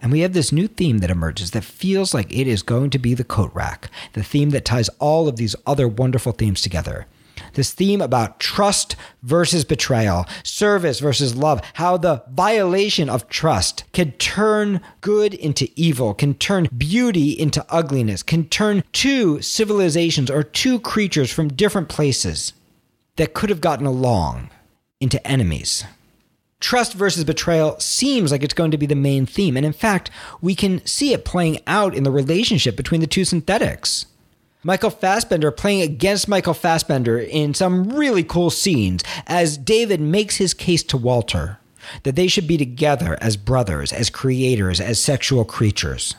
And 0.00 0.12
we 0.12 0.20
have 0.20 0.32
this 0.32 0.52
new 0.52 0.68
theme 0.68 0.98
that 0.98 1.10
emerges 1.10 1.52
that 1.52 1.64
feels 1.64 2.14
like 2.14 2.32
it 2.32 2.46
is 2.46 2.62
going 2.62 2.90
to 2.90 2.98
be 2.98 3.14
the 3.14 3.24
coat 3.24 3.50
rack, 3.54 3.90
the 4.12 4.22
theme 4.22 4.50
that 4.50 4.64
ties 4.64 4.88
all 4.98 5.28
of 5.28 5.36
these 5.36 5.56
other 5.66 5.88
wonderful 5.88 6.32
themes 6.32 6.60
together. 6.60 7.06
This 7.54 7.72
theme 7.72 8.00
about 8.00 8.40
trust 8.40 8.96
versus 9.22 9.64
betrayal, 9.64 10.26
service 10.42 11.00
versus 11.00 11.34
love, 11.34 11.60
how 11.74 11.96
the 11.96 12.22
violation 12.30 13.08
of 13.08 13.28
trust 13.28 13.84
can 13.92 14.12
turn 14.12 14.80
good 15.00 15.34
into 15.34 15.68
evil, 15.76 16.14
can 16.14 16.34
turn 16.34 16.68
beauty 16.76 17.38
into 17.38 17.64
ugliness, 17.68 18.22
can 18.22 18.48
turn 18.48 18.84
two 18.92 19.40
civilizations 19.40 20.30
or 20.30 20.42
two 20.42 20.80
creatures 20.80 21.32
from 21.32 21.48
different 21.48 21.88
places 21.88 22.52
that 23.16 23.34
could 23.34 23.50
have 23.50 23.60
gotten 23.60 23.86
along 23.86 24.50
into 25.00 25.24
enemies 25.26 25.84
trust 26.64 26.94
versus 26.94 27.24
betrayal 27.24 27.78
seems 27.78 28.32
like 28.32 28.42
it's 28.42 28.54
going 28.54 28.70
to 28.70 28.78
be 28.78 28.86
the 28.86 28.94
main 28.94 29.26
theme. 29.26 29.54
And 29.54 29.66
in 29.66 29.74
fact, 29.74 30.10
we 30.40 30.54
can 30.54 30.84
see 30.86 31.12
it 31.12 31.24
playing 31.24 31.60
out 31.66 31.94
in 31.94 32.04
the 32.04 32.10
relationship 32.10 32.74
between 32.74 33.02
the 33.02 33.06
two 33.06 33.26
synthetics. 33.26 34.06
Michael 34.62 34.88
Fassbender 34.88 35.50
playing 35.50 35.82
against 35.82 36.26
Michael 36.26 36.54
Fassbender 36.54 37.18
in 37.18 37.52
some 37.52 37.90
really 37.90 38.24
cool 38.24 38.48
scenes 38.48 39.04
as 39.26 39.58
David 39.58 40.00
makes 40.00 40.36
his 40.36 40.54
case 40.54 40.82
to 40.84 40.96
Walter 40.96 41.58
that 42.02 42.16
they 42.16 42.28
should 42.28 42.48
be 42.48 42.56
together 42.56 43.18
as 43.20 43.36
brothers, 43.36 43.92
as 43.92 44.08
creators, 44.08 44.80
as 44.80 44.98
sexual 44.98 45.44
creatures. 45.44 46.14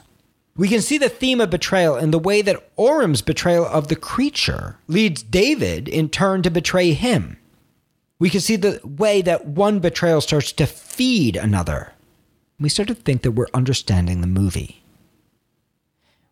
We 0.56 0.68
can 0.68 0.82
see 0.82 1.00
the 1.00 1.10
theme 1.10 1.42
of 1.42 1.50
betrayal 1.50 1.98
in 1.98 2.12
the 2.12 2.20
way 2.20 2.44
that 2.44 2.70
Oram's 2.76 3.24
betrayal 3.24 3.66
of 3.66 3.88
the 3.88 3.96
creature 3.96 4.78
leads 4.88 5.24
David 5.24 5.88
in 5.88 6.08
turn 6.08 6.44
to 6.44 6.52
betray 6.52 6.94
him. 6.94 7.38
We 8.18 8.30
can 8.30 8.40
see 8.40 8.56
the 8.56 8.80
way 8.84 9.22
that 9.22 9.46
one 9.46 9.80
betrayal 9.80 10.22
starts 10.22 10.52
to 10.54 10.66
feed 10.66 11.36
another. 11.36 11.92
We 12.60 12.70
start 12.70 12.88
to 12.88 12.96
think 12.96 13.24
that 13.24 13.32
we're 13.32 13.48
understanding 13.54 14.22
the 14.22 14.28
movie. 14.28 14.82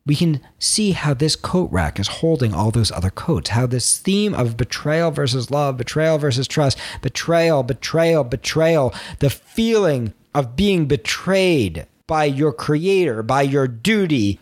We 0.05 0.15
can 0.15 0.41
see 0.59 0.91
how 0.91 1.13
this 1.13 1.35
coat 1.35 1.71
rack 1.71 1.99
is 1.99 2.07
holding 2.07 2.53
all 2.53 2.71
those 2.71 2.91
other 2.91 3.09
coats, 3.09 3.51
how 3.51 3.65
this 3.67 3.97
theme 3.97 4.33
of 4.33 4.57
betrayal 4.57 5.11
versus 5.11 5.49
love, 5.49 5.77
betrayal 5.77 6.17
versus 6.17 6.47
trust, 6.47 6.77
betrayal, 7.01 7.63
betrayal, 7.63 8.23
betrayal, 8.23 8.93
the 9.19 9.29
feeling 9.29 10.13
of 10.33 10.55
being 10.55 10.85
betrayed 10.87 11.85
by 12.07 12.25
your 12.25 12.51
creator, 12.51 13.23
by 13.23 13.41
your 13.41 13.67
duty, 13.67 14.39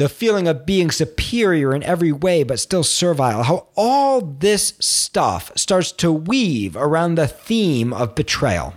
the 0.00 0.08
feeling 0.08 0.48
of 0.48 0.64
being 0.64 0.90
superior 0.90 1.74
in 1.74 1.82
every 1.82 2.10
way 2.10 2.42
but 2.42 2.58
still 2.58 2.82
servile, 2.82 3.42
how 3.42 3.66
all 3.76 4.22
this 4.22 4.72
stuff 4.80 5.52
starts 5.56 5.92
to 5.92 6.10
weave 6.10 6.74
around 6.74 7.16
the 7.16 7.28
theme 7.28 7.92
of 7.92 8.14
betrayal. 8.14 8.72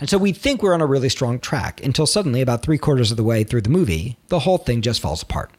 And 0.00 0.10
so 0.10 0.18
we 0.18 0.32
think 0.32 0.60
we're 0.60 0.74
on 0.74 0.80
a 0.80 0.86
really 0.86 1.08
strong 1.08 1.38
track 1.38 1.80
until 1.84 2.04
suddenly, 2.04 2.40
about 2.40 2.62
three 2.62 2.78
quarters 2.78 3.12
of 3.12 3.16
the 3.16 3.22
way 3.22 3.44
through 3.44 3.60
the 3.60 3.70
movie, 3.70 4.18
the 4.26 4.40
whole 4.40 4.58
thing 4.58 4.82
just 4.82 5.00
falls 5.00 5.22
apart. 5.22 5.52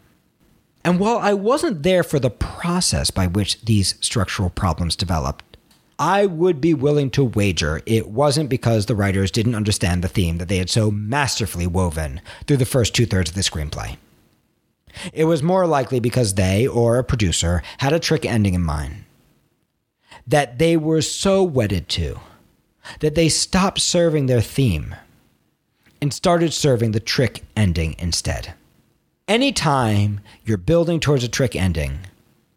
And 0.83 0.99
while 0.99 1.19
I 1.19 1.33
wasn't 1.35 1.83
there 1.83 2.03
for 2.03 2.19
the 2.19 2.29
process 2.29 3.11
by 3.11 3.27
which 3.27 3.61
these 3.61 3.95
structural 4.01 4.49
problems 4.49 4.97
developed, 4.97 5.55
I 5.97 6.25
would 6.25 6.59
be 6.59 6.73
willing 6.73 7.11
to 7.11 7.23
wager 7.23 7.81
it 7.85 8.09
wasn't 8.09 8.49
because 8.49 8.87
the 8.87 8.95
writers 8.97 9.31
didn't 9.31 9.55
understand 9.55 10.03
the 10.03 10.09
theme 10.09 10.37
that 10.39 10.49
they 10.49 10.57
had 10.57 10.69
so 10.69 10.91
masterfully 10.91 11.65
woven 11.65 12.19
through 12.45 12.57
the 12.57 12.65
first 12.65 12.93
two 12.93 13.05
thirds 13.05 13.29
of 13.29 13.35
the 13.37 13.41
screenplay. 13.41 13.95
It 15.13 15.25
was 15.25 15.43
more 15.43 15.67
likely 15.67 15.99
because 15.99 16.33
they, 16.33 16.67
or 16.67 16.97
a 16.97 17.03
producer, 17.03 17.61
had 17.79 17.93
a 17.93 17.99
trick 17.99 18.25
ending 18.25 18.53
in 18.53 18.61
mind 18.61 19.05
that 20.27 20.59
they 20.59 20.77
were 20.77 21.01
so 21.01 21.43
wedded 21.43 21.89
to 21.89 22.19
that 22.99 23.15
they 23.15 23.29
stopped 23.29 23.79
serving 23.79 24.25
their 24.25 24.41
theme 24.41 24.95
and 26.01 26.13
started 26.13 26.53
serving 26.53 26.91
the 26.91 26.99
trick 26.99 27.43
ending 27.55 27.95
instead. 27.99 28.53
Anytime 29.27 30.21
you're 30.43 30.57
building 30.57 30.99
towards 30.99 31.23
a 31.23 31.27
trick 31.27 31.55
ending, 31.55 31.99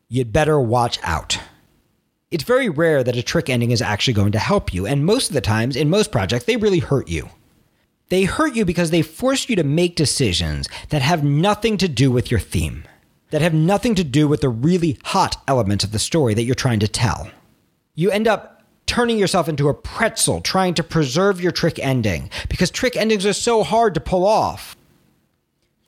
you'd 0.08 0.32
better 0.32 0.60
watch 0.60 0.98
out. 1.02 1.38
It's 2.30 2.44
very 2.44 2.68
rare 2.68 3.04
that 3.04 3.16
a 3.16 3.22
trick 3.22 3.50
ending 3.50 3.72
is 3.72 3.82
actually 3.82 4.14
going 4.14 4.32
to 4.32 4.38
help 4.38 4.72
you, 4.72 4.86
and 4.86 5.04
most 5.04 5.28
of 5.28 5.34
the 5.34 5.42
times, 5.42 5.76
in 5.76 5.90
most 5.90 6.10
projects, 6.10 6.46
they 6.46 6.56
really 6.56 6.78
hurt 6.78 7.08
you. 7.08 7.28
They 8.12 8.24
hurt 8.24 8.54
you 8.54 8.66
because 8.66 8.90
they 8.90 9.00
force 9.00 9.48
you 9.48 9.56
to 9.56 9.64
make 9.64 9.96
decisions 9.96 10.68
that 10.90 11.00
have 11.00 11.24
nothing 11.24 11.78
to 11.78 11.88
do 11.88 12.10
with 12.10 12.30
your 12.30 12.40
theme, 12.40 12.84
that 13.30 13.40
have 13.40 13.54
nothing 13.54 13.94
to 13.94 14.04
do 14.04 14.28
with 14.28 14.42
the 14.42 14.50
really 14.50 14.98
hot 15.02 15.42
elements 15.48 15.82
of 15.82 15.92
the 15.92 15.98
story 15.98 16.34
that 16.34 16.42
you're 16.42 16.54
trying 16.54 16.80
to 16.80 16.88
tell. 16.88 17.30
You 17.94 18.10
end 18.10 18.28
up 18.28 18.64
turning 18.84 19.16
yourself 19.16 19.48
into 19.48 19.70
a 19.70 19.72
pretzel 19.72 20.42
trying 20.42 20.74
to 20.74 20.84
preserve 20.84 21.40
your 21.40 21.52
trick 21.52 21.78
ending 21.78 22.28
because 22.50 22.70
trick 22.70 22.98
endings 22.98 23.24
are 23.24 23.32
so 23.32 23.62
hard 23.62 23.94
to 23.94 24.00
pull 24.00 24.26
off. 24.26 24.76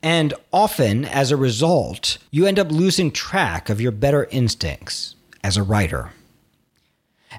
And 0.02 0.32
often, 0.50 1.04
as 1.04 1.30
a 1.30 1.36
result, 1.36 2.16
you 2.30 2.46
end 2.46 2.58
up 2.58 2.72
losing 2.72 3.10
track 3.10 3.68
of 3.68 3.82
your 3.82 3.92
better 3.92 4.28
instincts 4.30 5.14
as 5.42 5.58
a 5.58 5.62
writer. 5.62 6.12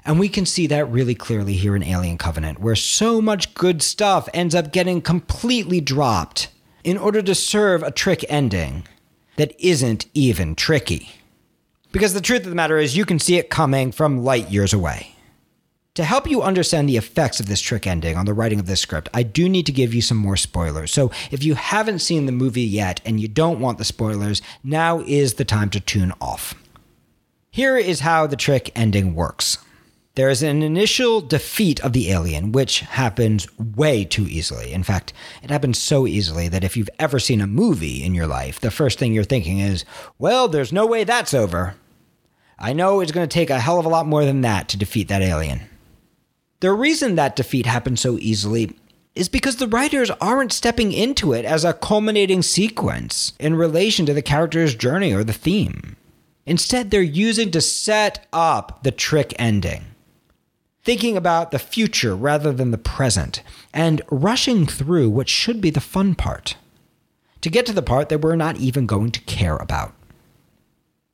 And 0.04 0.18
we 0.18 0.28
can 0.28 0.46
see 0.46 0.66
that 0.66 0.90
really 0.90 1.14
clearly 1.14 1.54
here 1.54 1.74
in 1.74 1.82
Alien 1.82 2.18
Covenant, 2.18 2.60
where 2.60 2.76
so 2.76 3.20
much 3.20 3.54
good 3.54 3.82
stuff 3.82 4.28
ends 4.34 4.54
up 4.54 4.72
getting 4.72 5.00
completely 5.00 5.80
dropped 5.80 6.48
in 6.84 6.96
order 6.96 7.22
to 7.22 7.34
serve 7.34 7.82
a 7.82 7.90
trick 7.90 8.24
ending 8.28 8.86
that 9.36 9.54
isn't 9.58 10.06
even 10.14 10.54
tricky. 10.54 11.10
Because 11.92 12.14
the 12.14 12.20
truth 12.20 12.44
of 12.44 12.50
the 12.50 12.54
matter 12.54 12.78
is, 12.78 12.96
you 12.96 13.04
can 13.04 13.18
see 13.18 13.36
it 13.36 13.50
coming 13.50 13.90
from 13.90 14.22
light 14.22 14.50
years 14.50 14.72
away. 14.72 15.16
To 15.94 16.04
help 16.04 16.30
you 16.30 16.42
understand 16.42 16.88
the 16.88 16.98
effects 16.98 17.40
of 17.40 17.46
this 17.46 17.62
trick 17.62 17.86
ending 17.86 18.18
on 18.18 18.26
the 18.26 18.34
writing 18.34 18.60
of 18.60 18.66
this 18.66 18.82
script, 18.82 19.08
I 19.14 19.22
do 19.22 19.48
need 19.48 19.64
to 19.64 19.72
give 19.72 19.94
you 19.94 20.02
some 20.02 20.18
more 20.18 20.36
spoilers. 20.36 20.92
So 20.92 21.10
if 21.30 21.42
you 21.42 21.54
haven't 21.54 22.00
seen 22.00 22.26
the 22.26 22.32
movie 22.32 22.60
yet 22.60 23.00
and 23.06 23.18
you 23.18 23.28
don't 23.28 23.60
want 23.60 23.78
the 23.78 23.84
spoilers, 23.84 24.42
now 24.62 25.00
is 25.00 25.34
the 25.34 25.44
time 25.46 25.70
to 25.70 25.80
tune 25.80 26.12
off. 26.20 26.54
Here 27.50 27.78
is 27.78 28.00
how 28.00 28.26
the 28.26 28.36
trick 28.36 28.70
ending 28.74 29.14
works. 29.14 29.56
There 30.16 30.30
is 30.30 30.42
an 30.42 30.62
initial 30.62 31.20
defeat 31.20 31.78
of 31.84 31.92
the 31.92 32.10
alien, 32.10 32.50
which 32.50 32.80
happens 32.80 33.46
way 33.58 34.02
too 34.02 34.26
easily. 34.26 34.72
In 34.72 34.82
fact, 34.82 35.12
it 35.42 35.50
happens 35.50 35.78
so 35.78 36.06
easily 36.06 36.48
that 36.48 36.64
if 36.64 36.74
you've 36.74 36.88
ever 36.98 37.18
seen 37.18 37.42
a 37.42 37.46
movie 37.46 38.02
in 38.02 38.14
your 38.14 38.26
life, 38.26 38.58
the 38.58 38.70
first 38.70 38.98
thing 38.98 39.12
you're 39.12 39.24
thinking 39.24 39.58
is, 39.58 39.84
well, 40.18 40.48
there's 40.48 40.72
no 40.72 40.86
way 40.86 41.04
that's 41.04 41.34
over. 41.34 41.74
I 42.58 42.72
know 42.72 43.00
it's 43.00 43.12
going 43.12 43.28
to 43.28 43.34
take 43.34 43.50
a 43.50 43.60
hell 43.60 43.78
of 43.78 43.84
a 43.84 43.90
lot 43.90 44.06
more 44.06 44.24
than 44.24 44.40
that 44.40 44.70
to 44.70 44.78
defeat 44.78 45.08
that 45.08 45.20
alien. 45.20 45.60
The 46.60 46.72
reason 46.72 47.16
that 47.16 47.36
defeat 47.36 47.66
happens 47.66 48.00
so 48.00 48.16
easily 48.18 48.74
is 49.14 49.28
because 49.28 49.56
the 49.56 49.68
writers 49.68 50.10
aren't 50.12 50.50
stepping 50.50 50.92
into 50.92 51.34
it 51.34 51.44
as 51.44 51.62
a 51.62 51.74
culminating 51.74 52.40
sequence 52.40 53.34
in 53.38 53.54
relation 53.54 54.06
to 54.06 54.14
the 54.14 54.22
character's 54.22 54.74
journey 54.74 55.12
or 55.12 55.24
the 55.24 55.34
theme. 55.34 55.96
Instead, 56.46 56.90
they're 56.90 57.02
using 57.02 57.50
to 57.50 57.60
set 57.60 58.26
up 58.32 58.82
the 58.82 58.90
trick 58.90 59.34
ending 59.38 59.84
thinking 60.86 61.16
about 61.16 61.50
the 61.50 61.58
future 61.58 62.14
rather 62.14 62.52
than 62.52 62.70
the 62.70 62.78
present, 62.78 63.42
and 63.74 64.00
rushing 64.08 64.64
through 64.64 65.10
what 65.10 65.28
should 65.28 65.60
be 65.60 65.68
the 65.68 65.80
fun 65.80 66.14
part 66.14 66.56
to 67.40 67.50
get 67.50 67.66
to 67.66 67.72
the 67.72 67.82
part 67.82 68.08
that 68.08 68.20
we're 68.20 68.36
not 68.36 68.56
even 68.58 68.86
going 68.86 69.10
to 69.10 69.20
care 69.22 69.56
about. 69.56 69.92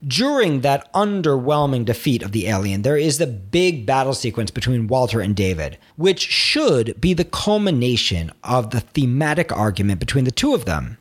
During 0.07 0.61
that 0.61 0.93
underwhelming 0.93 1.87
defeat 1.87 2.23
of 2.23 2.33
the 2.33 2.49
alien, 2.49 2.83
there 2.83 2.99
is 2.99 3.17
the 3.17 3.27
big 3.27 3.87
battle 3.87 4.13
sequence 4.13 4.51
between 4.51 4.89
Walter 4.89 5.23
and 5.23 5.35
David, 5.35 5.79
which 5.97 6.21
should 6.21 7.01
be 7.01 7.15
the 7.15 7.25
culmination 7.25 8.31
of 8.45 8.71
the 8.71 8.81
thematic 8.81 9.51
argument 9.53 10.01
between 10.01 10.25
the 10.25 10.31
two 10.31 10.53
of 10.53 10.67
them 10.67 10.99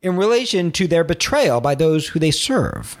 in 0.00 0.16
relation 0.16 0.72
to 0.72 0.86
their 0.86 1.04
betrayal 1.04 1.60
by 1.60 1.74
those 1.74 2.08
who 2.08 2.18
they 2.18 2.30
serve. 2.30 2.96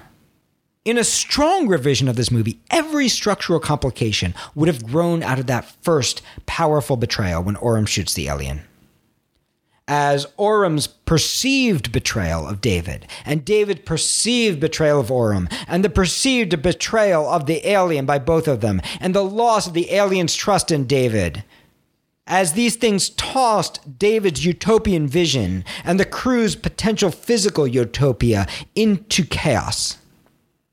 In 0.84 0.98
a 0.98 1.04
strong 1.04 1.66
revision 1.66 2.08
of 2.08 2.16
this 2.16 2.30
movie, 2.30 2.60
every 2.70 3.08
structural 3.08 3.58
complication 3.58 4.34
would 4.54 4.68
have 4.68 4.84
grown 4.84 5.22
out 5.22 5.38
of 5.38 5.46
that 5.46 5.64
first 5.82 6.20
powerful 6.44 6.98
betrayal 6.98 7.42
when 7.42 7.56
Oram 7.56 7.86
shoots 7.86 8.12
the 8.12 8.28
alien. 8.28 8.60
As 9.88 10.26
Oram's 10.36 10.86
perceived 10.86 11.90
betrayal 11.90 12.46
of 12.46 12.60
David, 12.60 13.06
and 13.24 13.46
David's 13.46 13.80
perceived 13.86 14.60
betrayal 14.60 15.00
of 15.00 15.10
Oram, 15.10 15.48
and 15.66 15.82
the 15.82 15.88
perceived 15.88 16.60
betrayal 16.60 17.26
of 17.26 17.46
the 17.46 17.66
alien 17.66 18.04
by 18.04 18.18
both 18.18 18.46
of 18.46 18.60
them, 18.60 18.82
and 19.00 19.14
the 19.14 19.24
loss 19.24 19.66
of 19.66 19.72
the 19.72 19.90
alien's 19.90 20.34
trust 20.34 20.70
in 20.70 20.86
David. 20.86 21.44
As 22.26 22.52
these 22.52 22.76
things 22.76 23.08
tossed 23.10 23.98
David's 23.98 24.44
utopian 24.44 25.06
vision 25.06 25.64
and 25.82 25.98
the 25.98 26.04
crew's 26.04 26.56
potential 26.56 27.10
physical 27.10 27.66
utopia 27.66 28.46
into 28.74 29.24
chaos. 29.24 29.96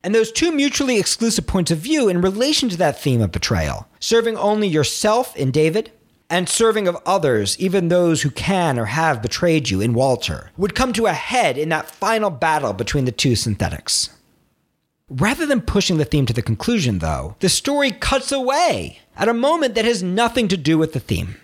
And 0.04 0.16
those 0.16 0.32
two 0.32 0.52
mutually 0.52 0.98
exclusive 0.98 1.46
points 1.46 1.72
of 1.72 1.78
view 1.78 2.10
in 2.10 2.22
relation 2.22 2.70
to 2.70 2.78
that 2.78 3.00
theme 3.00 3.22
of 3.22 3.32
betrayal, 3.32 3.88
serving 4.00 4.36
only 4.38 4.68
yourself 4.68 5.36
in 5.36 5.52
David 5.52 5.92
and 6.32 6.48
serving 6.48 6.88
of 6.88 6.98
others, 7.06 7.60
even 7.60 7.90
those 7.90 8.22
who 8.22 8.32
can 8.32 8.80
or 8.80 8.86
have 8.86 9.22
betrayed 9.22 9.70
you 9.70 9.82
in 9.82 9.94
Walter, 9.94 10.50
would 10.56 10.74
come 10.74 10.94
to 10.94 11.06
a 11.06 11.14
head 11.14 11.58
in 11.58 11.70
that 11.70 11.92
final 11.92 12.30
battle 12.30 12.72
between 12.72 13.04
the 13.04 13.12
two 13.12 13.36
synthetics. 13.36 14.10
Rather 15.10 15.46
than 15.46 15.60
pushing 15.60 15.98
the 15.98 16.06
theme 16.06 16.26
to 16.26 16.34
the 16.34 16.42
conclusion, 16.42 17.00
though, 17.00 17.36
the 17.42 17.50
story 17.50 17.92
cuts 17.92 18.32
away 18.32 19.00
at 19.18 19.28
a 19.28 19.34
moment 19.34 19.76
that 19.76 19.84
has 19.84 20.02
nothing 20.02 20.48
to 20.48 20.56
do 20.56 20.78
with 20.78 20.94
the 20.94 21.02
theme. 21.02 21.36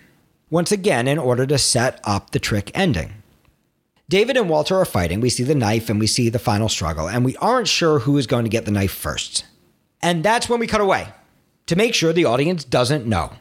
Once 0.48 0.72
again, 0.72 1.06
in 1.06 1.18
order 1.18 1.46
to 1.46 1.58
set 1.58 2.00
up 2.04 2.30
the 2.30 2.38
trick 2.38 2.70
ending. 2.72 3.17
David 4.08 4.38
and 4.38 4.48
Walter 4.48 4.76
are 4.76 4.86
fighting. 4.86 5.20
We 5.20 5.28
see 5.28 5.42
the 5.42 5.54
knife 5.54 5.90
and 5.90 6.00
we 6.00 6.06
see 6.06 6.30
the 6.30 6.38
final 6.38 6.68
struggle, 6.68 7.08
and 7.08 7.24
we 7.24 7.36
aren't 7.36 7.68
sure 7.68 8.00
who 8.00 8.16
is 8.16 8.26
going 8.26 8.44
to 8.44 8.50
get 8.50 8.64
the 8.64 8.70
knife 8.70 8.92
first. 8.92 9.44
And 10.00 10.24
that's 10.24 10.48
when 10.48 10.60
we 10.60 10.66
cut 10.66 10.80
away 10.80 11.08
to 11.66 11.76
make 11.76 11.94
sure 11.94 12.12
the 12.12 12.24
audience 12.24 12.64
doesn't 12.64 13.06
know. 13.06 13.32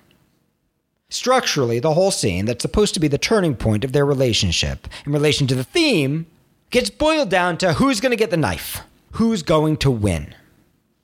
Structurally, 1.10 1.80
the 1.80 1.94
whole 1.94 2.12
scene 2.12 2.46
that's 2.46 2.62
supposed 2.62 2.94
to 2.96 3.00
be 3.00 3.08
the 3.08 3.18
turning 3.18 3.56
point 3.56 3.86
of 3.86 3.94
their 3.94 4.06
relationship 4.06 4.90
in 5.06 5.14
relation 5.14 5.48
to 5.48 5.56
the 5.56 5.64
theme 5.64 6.26
gets 6.70 6.90
boiled 6.90 7.30
down 7.30 7.58
to 7.60 7.74
who's 7.74 8.02
going 8.02 8.10
to 8.12 8.18
get 8.18 8.30
the 8.30 8.36
knife, 8.36 8.82
who's 9.12 9.44
going 9.44 9.78
to 9.78 9.90
win. 9.90 10.36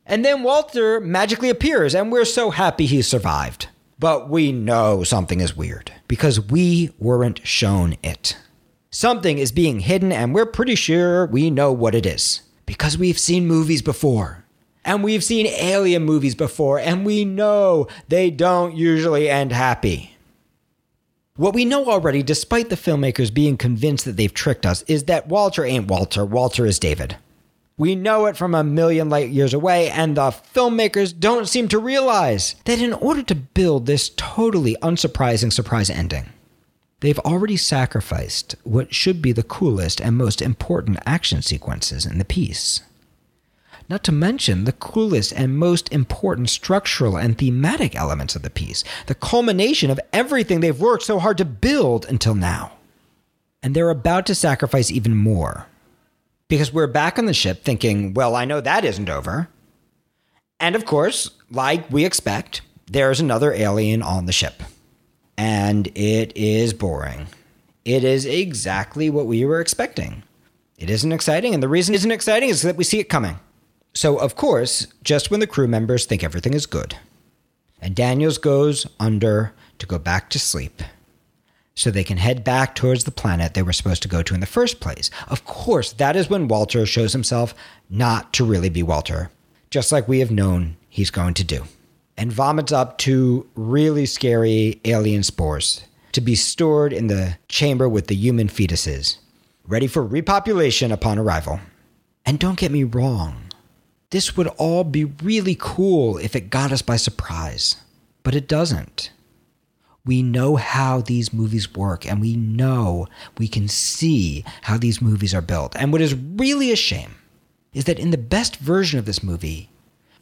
And 0.05 0.25
then 0.25 0.43
Walter 0.43 0.99
magically 0.99 1.49
appears, 1.49 1.95
and 1.95 2.11
we're 2.11 2.25
so 2.25 2.51
happy 2.51 2.85
he 2.85 3.01
survived. 3.01 3.69
But 3.97 4.29
we 4.29 4.51
know 4.51 5.05
something 5.05 5.39
is 5.39 5.55
weird 5.55 5.93
because 6.09 6.41
we 6.41 6.91
weren't 6.99 7.47
shown 7.47 7.95
it. 8.03 8.35
Something 8.95 9.39
is 9.39 9.51
being 9.51 9.79
hidden, 9.79 10.11
and 10.11 10.35
we're 10.35 10.45
pretty 10.45 10.75
sure 10.75 11.25
we 11.25 11.49
know 11.49 11.71
what 11.71 11.95
it 11.95 12.05
is 12.05 12.43
because 12.67 12.95
we've 12.95 13.17
seen 13.17 13.47
movies 13.47 13.81
before. 13.81 14.45
And 14.85 15.03
we've 15.03 15.23
seen 15.23 15.47
alien 15.47 16.03
movies 16.03 16.35
before, 16.35 16.77
and 16.77 17.03
we 17.03 17.25
know 17.25 17.87
they 18.07 18.29
don't 18.29 18.75
usually 18.75 19.27
end 19.27 19.51
happy. 19.51 20.15
What 21.37 21.55
we 21.55 21.65
know 21.65 21.87
already, 21.87 22.21
despite 22.21 22.69
the 22.69 22.75
filmmakers 22.75 23.33
being 23.33 23.57
convinced 23.57 24.05
that 24.05 24.15
they've 24.15 24.31
tricked 24.31 24.63
us, 24.63 24.83
is 24.83 25.05
that 25.05 25.27
Walter 25.27 25.65
ain't 25.65 25.87
Walter, 25.87 26.23
Walter 26.23 26.67
is 26.67 26.77
David. 26.77 27.17
We 27.77 27.95
know 27.95 28.27
it 28.27 28.37
from 28.37 28.53
a 28.53 28.63
million 28.63 29.09
light 29.09 29.29
years 29.29 29.55
away, 29.55 29.89
and 29.89 30.17
the 30.17 30.29
filmmakers 30.53 31.19
don't 31.19 31.49
seem 31.49 31.67
to 31.69 31.79
realize 31.79 32.53
that 32.65 32.79
in 32.79 32.93
order 32.93 33.23
to 33.23 33.33
build 33.33 33.87
this 33.87 34.09
totally 34.09 34.77
unsurprising 34.83 35.51
surprise 35.51 35.89
ending, 35.89 36.29
They've 37.03 37.19
already 37.19 37.57
sacrificed 37.57 38.55
what 38.63 38.95
should 38.95 39.21
be 39.21 39.33
the 39.33 39.43
coolest 39.43 39.99
and 39.99 40.15
most 40.15 40.41
important 40.41 40.99
action 41.05 41.41
sequences 41.41 42.05
in 42.05 42.17
the 42.17 42.23
piece. 42.23 42.79
Not 43.89 44.05
to 44.05 44.13
mention 44.13 44.63
the 44.63 44.71
coolest 44.71 45.33
and 45.33 45.57
most 45.57 45.91
important 45.91 46.49
structural 46.49 47.17
and 47.17 47.37
thematic 47.37 47.93
elements 47.93 48.37
of 48.37 48.41
the 48.41 48.49
piece, 48.49 48.85
the 49.07 49.15
culmination 49.15 49.91
of 49.91 49.99
everything 50.13 50.61
they've 50.61 50.79
worked 50.79 51.03
so 51.03 51.19
hard 51.19 51.37
to 51.39 51.43
build 51.43 52.05
until 52.05 52.35
now. 52.35 52.71
And 53.61 53.75
they're 53.75 53.89
about 53.89 54.25
to 54.27 54.33
sacrifice 54.33 54.89
even 54.89 55.13
more. 55.13 55.67
Because 56.47 56.71
we're 56.71 56.87
back 56.87 57.19
on 57.19 57.25
the 57.25 57.33
ship 57.33 57.65
thinking, 57.65 58.13
well, 58.13 58.33
I 58.33 58.45
know 58.45 58.61
that 58.61 58.85
isn't 58.85 59.09
over. 59.09 59.49
And 60.57 60.73
of 60.73 60.85
course, 60.85 61.31
like 61.51 61.91
we 61.91 62.05
expect, 62.05 62.61
there's 62.85 63.19
another 63.19 63.51
alien 63.51 64.01
on 64.01 64.25
the 64.25 64.31
ship 64.31 64.63
and 65.37 65.87
it 65.95 66.35
is 66.35 66.73
boring. 66.73 67.27
It 67.85 68.03
is 68.03 68.25
exactly 68.25 69.09
what 69.09 69.25
we 69.25 69.45
were 69.45 69.59
expecting. 69.59 70.23
It 70.77 70.89
isn't 70.89 71.11
exciting, 71.11 71.53
and 71.53 71.61
the 71.61 71.67
reason 71.67 71.93
it 71.93 71.99
isn't 71.99 72.11
exciting 72.11 72.49
is 72.49 72.61
that 72.61 72.75
we 72.75 72.83
see 72.83 72.99
it 72.99 73.09
coming. 73.09 73.39
So, 73.93 74.17
of 74.17 74.35
course, 74.35 74.87
just 75.03 75.29
when 75.29 75.39
the 75.39 75.47
crew 75.47 75.67
members 75.67 76.05
think 76.05 76.23
everything 76.23 76.53
is 76.53 76.65
good, 76.65 76.97
and 77.81 77.95
Daniels 77.95 78.37
goes 78.37 78.87
under 78.99 79.53
to 79.79 79.85
go 79.85 79.99
back 79.99 80.29
to 80.31 80.39
sleep 80.39 80.81
so 81.75 81.89
they 81.89 82.03
can 82.03 82.17
head 82.17 82.43
back 82.43 82.75
towards 82.75 83.03
the 83.03 83.11
planet 83.11 83.53
they 83.53 83.63
were 83.63 83.73
supposed 83.73 84.01
to 84.03 84.07
go 84.07 84.23
to 84.23 84.33
in 84.33 84.39
the 84.39 84.45
first 84.45 84.79
place. 84.79 85.09
Of 85.27 85.45
course, 85.45 85.91
that 85.93 86.15
is 86.15 86.29
when 86.29 86.47
Walter 86.47 86.85
shows 86.85 87.13
himself 87.13 87.53
not 87.89 88.31
to 88.33 88.45
really 88.45 88.69
be 88.69 88.83
Walter, 88.83 89.31
just 89.69 89.91
like 89.91 90.07
we 90.07 90.19
have 90.19 90.31
known 90.31 90.77
he's 90.89 91.09
going 91.11 91.33
to 91.35 91.43
do 91.43 91.65
and 92.17 92.31
vomits 92.31 92.71
up 92.71 92.97
two 92.97 93.47
really 93.55 94.05
scary 94.05 94.79
alien 94.85 95.23
spores 95.23 95.83
to 96.11 96.21
be 96.21 96.35
stored 96.35 96.93
in 96.93 97.07
the 97.07 97.37
chamber 97.47 97.89
with 97.89 98.07
the 98.07 98.15
human 98.15 98.47
fetuses, 98.47 99.17
ready 99.67 99.87
for 99.87 100.07
repopulation 100.07 100.91
upon 100.91 101.17
arrival. 101.17 101.59
And 102.25 102.39
don't 102.39 102.59
get 102.59 102.71
me 102.71 102.83
wrong, 102.83 103.43
this 104.11 104.37
would 104.37 104.47
all 104.57 104.83
be 104.83 105.05
really 105.05 105.57
cool 105.59 106.17
if 106.17 106.35
it 106.35 106.51
got 106.51 106.71
us 106.71 106.83
by 106.83 106.97
surprise, 106.97 107.77
but 108.21 108.35
it 108.35 108.47
doesn't. 108.47 109.11
We 110.05 110.21
know 110.21 110.57
how 110.57 111.01
these 111.01 111.33
movies 111.33 111.73
work, 111.73 112.05
and 112.05 112.21
we 112.21 112.35
know 112.35 113.07
we 113.37 113.47
can 113.47 113.67
see 113.67 114.43
how 114.61 114.77
these 114.77 115.01
movies 115.01 115.33
are 115.33 115.41
built. 115.41 115.75
And 115.77 115.91
what 115.91 116.01
is 116.01 116.13
really 116.13 116.71
a 116.71 116.75
shame 116.75 117.15
is 117.73 117.85
that 117.85 117.99
in 117.99 118.11
the 118.11 118.17
best 118.17 118.57
version 118.57 118.99
of 118.99 119.05
this 119.05 119.23
movie, 119.23 119.69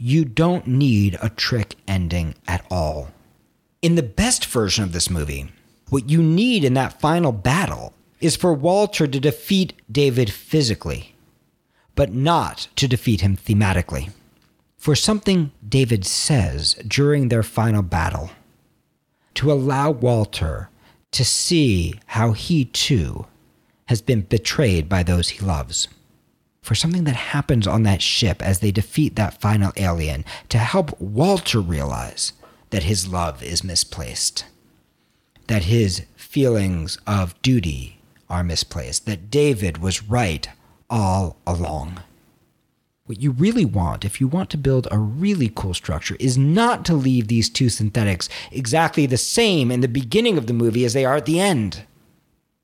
you 0.04 0.26
don't 0.26 0.66
need 0.66 1.16
a 1.22 1.30
trick 1.30 1.76
ending 1.88 2.34
at 2.48 2.66
all. 2.72 3.12
In 3.84 3.94
the 3.94 4.02
best 4.02 4.48
version 4.48 4.84
of 4.84 4.94
this 4.94 5.12
movie, 5.12 5.52
what 5.90 6.10
you 6.10 6.24
need 6.24 6.64
in 6.64 6.74
that 6.74 7.00
final 7.00 7.32
battle 7.32 7.94
is 8.20 8.36
for 8.36 8.52
Walter 8.52 9.06
to 9.06 9.20
defeat 9.20 9.74
David 9.92 10.32
physically, 10.32 11.14
but 11.94 12.12
not 12.12 12.68
to 12.78 12.88
defeat 12.88 13.22
him 13.22 13.38
thematically. 13.38 14.10
For 14.76 14.96
something 14.96 15.52
David 15.68 16.04
says 16.04 16.74
during 16.88 17.30
their 17.30 17.44
final 17.44 17.84
battle, 17.84 18.32
to 19.36 19.52
allow 19.52 19.92
Walter 19.92 20.70
to 21.12 21.24
see 21.24 21.94
how 22.08 22.32
he 22.32 22.66
too 22.66 23.28
has 23.86 24.02
been 24.02 24.22
betrayed 24.22 24.90
by 24.90 25.04
those 25.04 25.30
he 25.30 25.46
loves 25.46 25.88
for 26.62 26.76
something 26.76 27.06
that 27.06 27.16
happens 27.16 27.66
on 27.66 27.84
that 27.84 28.02
ship 28.02 28.42
as 28.42 28.60
they 28.60 28.72
defeat 28.72 29.16
that 29.16 29.42
final 29.42 29.72
alien 29.78 30.24
to 30.50 30.60
help 30.60 31.00
Walter 31.02 31.60
realize 31.60 32.34
that 32.70 32.84
his 32.84 33.08
love 33.08 33.42
is 33.44 33.64
misplaced, 33.64 34.46
that 35.48 35.64
his 35.64 36.04
feelings 36.16 36.98
of 37.08 37.40
duty 37.42 38.00
are 38.30 38.44
misplaced, 38.44 39.06
that 39.06 39.32
David 39.32 39.80
was 39.80 40.04
right 40.04 40.48
all 40.90 41.38
along. 41.48 42.02
What 43.08 43.20
you 43.20 43.32
really 43.32 43.66
want, 43.66 44.06
if 44.06 44.22
you 44.22 44.28
want 44.28 44.50
to 44.52 44.58
build 44.58 44.88
a 44.90 45.00
really 45.00 45.52
cool 45.54 45.74
structure, 45.74 46.16
is 46.20 46.38
not 46.38 46.86
to 46.86 46.94
leave 46.94 47.28
these 47.28 47.50
two 47.50 47.68
synthetics 47.68 48.30
exactly 48.52 49.06
the 49.06 49.18
same 49.18 49.72
in 49.72 49.82
the 49.82 49.88
beginning 49.88 50.38
of 50.38 50.48
the 50.48 50.54
movie 50.54 50.86
as 50.86 50.94
they 50.94 51.04
are 51.04 51.16
at 51.18 51.26
the 51.26 51.40
end. 51.40 51.84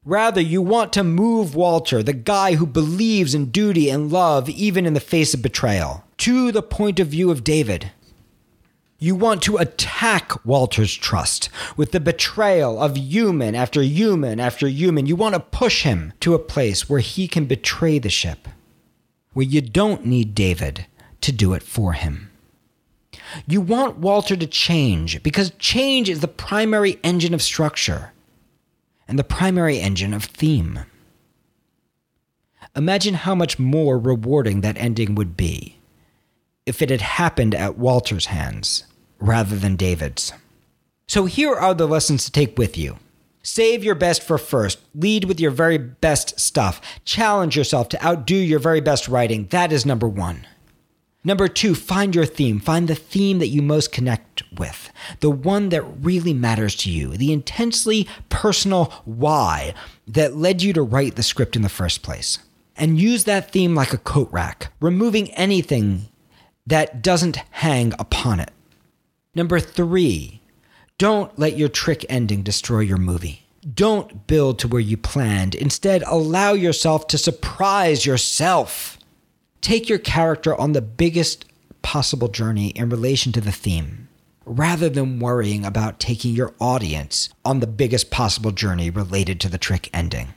Rather, 0.07 0.39
you 0.39 0.61
want 0.61 0.93
to 0.93 1.03
move 1.03 1.53
Walter, 1.53 2.01
the 2.01 2.13
guy 2.13 2.55
who 2.55 2.65
believes 2.65 3.35
in 3.35 3.51
duty 3.51 3.89
and 3.89 4.09
love 4.09 4.47
even 4.47 4.85
in 4.85 4.93
the 4.93 5.01
face 5.01 5.33
of 5.33 5.41
betrayal, 5.41 6.05
to 6.15 6.49
the 6.49 6.61
point 6.61 7.01
of 7.01 7.09
view 7.09 7.29
of 7.29 7.43
David. 7.43 7.91
You 8.99 9.15
want 9.15 9.41
to 9.41 9.57
attack 9.57 10.45
Walter's 10.45 10.95
trust 10.95 11.49
with 11.75 11.91
the 11.91 11.99
betrayal 11.99 12.81
of 12.81 12.95
human 12.95 13.53
after 13.53 13.81
human 13.81 14.39
after 14.39 14.69
human. 14.69 15.07
You 15.07 15.17
want 15.17 15.35
to 15.35 15.41
push 15.41 15.83
him 15.83 16.13
to 16.21 16.33
a 16.33 16.39
place 16.39 16.87
where 16.87 17.01
he 17.01 17.27
can 17.27 17.43
betray 17.43 17.99
the 17.99 18.07
ship, 18.07 18.47
where 19.33 19.45
you 19.45 19.59
don't 19.59 20.05
need 20.05 20.33
David 20.33 20.85
to 21.19 21.33
do 21.33 21.51
it 21.51 21.63
for 21.63 21.91
him. 21.91 22.31
You 23.45 23.59
want 23.59 23.97
Walter 23.97 24.37
to 24.37 24.47
change 24.47 25.21
because 25.21 25.51
change 25.59 26.07
is 26.07 26.21
the 26.21 26.29
primary 26.29 26.97
engine 27.03 27.33
of 27.33 27.41
structure 27.41 28.13
and 29.07 29.17
the 29.17 29.23
primary 29.23 29.79
engine 29.79 30.13
of 30.13 30.25
theme. 30.25 30.81
Imagine 32.75 33.13
how 33.15 33.33
much 33.33 33.57
more 33.57 33.97
rewarding 33.97 34.61
that 34.61 34.77
ending 34.77 35.15
would 35.15 35.37
be 35.37 35.79
if 36.65 36.81
it 36.81 36.89
had 36.89 37.01
happened 37.01 37.55
at 37.55 37.77
Walter's 37.77 38.27
hands 38.27 38.83
rather 39.19 39.55
than 39.55 39.75
David's. 39.75 40.33
So 41.07 41.25
here 41.25 41.55
are 41.55 41.73
the 41.73 41.87
lessons 41.87 42.25
to 42.25 42.31
take 42.31 42.57
with 42.57 42.77
you. 42.77 42.97
Save 43.41 43.81
your 43.81 43.95
best 43.95 44.21
for 44.21 44.37
first. 44.37 44.79
Lead 44.93 45.23
with 45.23 45.39
your 45.39 45.51
very 45.51 45.77
best 45.77 46.37
stuff. 46.37 46.81
Challenge 47.05 47.55
yourself 47.55 47.87
to 47.89 48.05
outdo 48.05 48.35
your 48.35 48.59
very 48.59 48.81
best 48.81 49.07
writing. 49.07 49.47
That 49.51 49.71
is 49.71 49.85
number 49.85 50.07
one. 50.07 50.45
Number 51.27 51.49
two, 51.49 51.75
find 51.75 52.15
your 52.15 52.25
theme. 52.25 52.57
Find 52.61 52.87
the 52.87 52.95
theme 52.95 53.39
that 53.39 53.49
you 53.49 53.61
most 53.61 53.91
connect 53.91 54.43
with, 54.57 54.89
the 55.19 55.29
one 55.29 55.67
that 55.69 55.81
really 55.81 56.33
matters 56.33 56.73
to 56.77 56.89
you, 56.89 57.17
the 57.17 57.33
intensely 57.33 58.07
personal 58.29 58.85
why 59.03 59.73
that 60.07 60.37
led 60.37 60.61
you 60.61 60.71
to 60.71 60.81
write 60.81 61.17
the 61.17 61.23
script 61.23 61.57
in 61.57 61.63
the 61.63 61.67
first 61.67 62.01
place. 62.01 62.39
And 62.77 62.97
use 62.97 63.25
that 63.25 63.51
theme 63.51 63.75
like 63.75 63.91
a 63.91 63.97
coat 63.97 64.29
rack, 64.31 64.71
removing 64.79 65.29
anything 65.31 66.07
that 66.65 67.01
doesn't 67.01 67.43
hang 67.51 67.93
upon 67.99 68.39
it. 68.39 68.51
Number 69.35 69.59
three, 69.59 70.39
don't 70.97 71.37
let 71.37 71.57
your 71.57 71.67
trick 71.67 72.05
ending 72.07 72.41
destroy 72.41 72.79
your 72.79 72.95
movie. 72.95 73.45
Don't 73.73 74.27
build 74.27 74.59
to 74.59 74.69
where 74.69 74.79
you 74.79 74.95
planned. 74.95 75.55
Instead, 75.55 76.03
allow 76.03 76.53
yourself 76.53 77.05
to 77.07 77.17
surprise 77.17 78.05
yourself. 78.05 78.96
Take 79.61 79.89
your 79.89 79.99
character 79.99 80.55
on 80.55 80.73
the 80.73 80.81
biggest 80.81 81.45
possible 81.81 82.27
journey 82.27 82.69
in 82.69 82.89
relation 82.89 83.31
to 83.31 83.41
the 83.41 83.51
theme, 83.51 84.07
rather 84.45 84.89
than 84.89 85.19
worrying 85.19 85.65
about 85.65 85.99
taking 85.99 86.33
your 86.33 86.53
audience 86.59 87.29
on 87.43 87.59
the 87.59 87.67
biggest 87.67 88.11
possible 88.11 88.51
journey 88.51 88.89
related 88.89 89.39
to 89.41 89.49
the 89.49 89.57
trick 89.57 89.89
ending. 89.93 90.33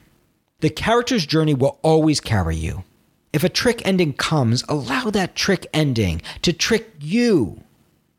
The 0.61 0.71
character's 0.71 1.27
journey 1.27 1.55
will 1.55 1.79
always 1.83 2.21
carry 2.21 2.57
you. 2.57 2.85
If 3.33 3.45
a 3.45 3.49
trick 3.49 3.87
ending 3.87 4.13
comes, 4.13 4.65
allow 4.69 5.11
that 5.11 5.37
trick 5.37 5.67
ending 5.73 6.23
to 6.43 6.53
trick 6.53 6.91
you. 7.01 7.63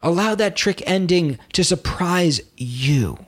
Allow 0.02 0.36
that 0.36 0.56
trick 0.56 0.82
ending 0.86 1.38
to 1.54 1.64
surprise 1.64 2.42
you. 2.58 3.26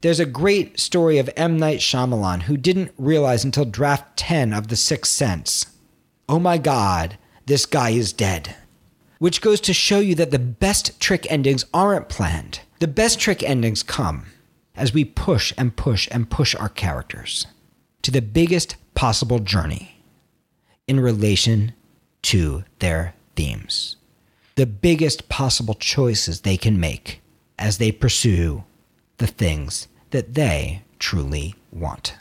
There's 0.00 0.20
a 0.20 0.26
great 0.26 0.80
story 0.80 1.18
of 1.18 1.30
M. 1.36 1.58
Night 1.58 1.78
Shyamalan 1.78 2.42
who 2.42 2.56
didn't 2.56 2.92
realize 2.96 3.44
until 3.44 3.64
draft 3.64 4.16
10 4.16 4.52
of 4.52 4.68
The 4.68 4.76
Sixth 4.76 5.12
Sense 5.12 5.66
oh 6.32 6.38
my 6.38 6.56
God, 6.56 7.18
this 7.44 7.66
guy 7.66 7.90
is 7.90 8.14
dead. 8.14 8.56
Which 9.18 9.42
goes 9.42 9.60
to 9.60 9.74
show 9.74 10.00
you 10.00 10.14
that 10.14 10.30
the 10.30 10.38
best 10.38 10.98
trick 10.98 11.30
endings 11.30 11.66
aren't 11.74 12.08
planned. 12.08 12.60
The 12.78 12.88
best 12.88 13.20
trick 13.20 13.42
endings 13.42 13.82
come 13.82 14.24
as 14.74 14.94
we 14.94 15.04
push 15.04 15.52
and 15.58 15.76
push 15.76 16.08
and 16.10 16.30
push 16.30 16.54
our 16.54 16.70
characters 16.70 17.46
to 18.00 18.10
the 18.10 18.22
biggest 18.22 18.76
possible 18.94 19.40
journey 19.40 20.02
in 20.88 21.00
relation 21.00 21.74
to 22.22 22.64
their 22.78 23.14
themes. 23.36 23.96
The 24.54 24.66
biggest 24.66 25.28
possible 25.28 25.74
choices 25.74 26.40
they 26.40 26.56
can 26.56 26.80
make 26.80 27.20
as 27.58 27.76
they 27.76 27.92
pursue 27.92 28.64
the 29.18 29.26
things 29.26 29.86
that 30.12 30.32
they 30.32 30.82
truly 30.98 31.54
want. 31.70 32.14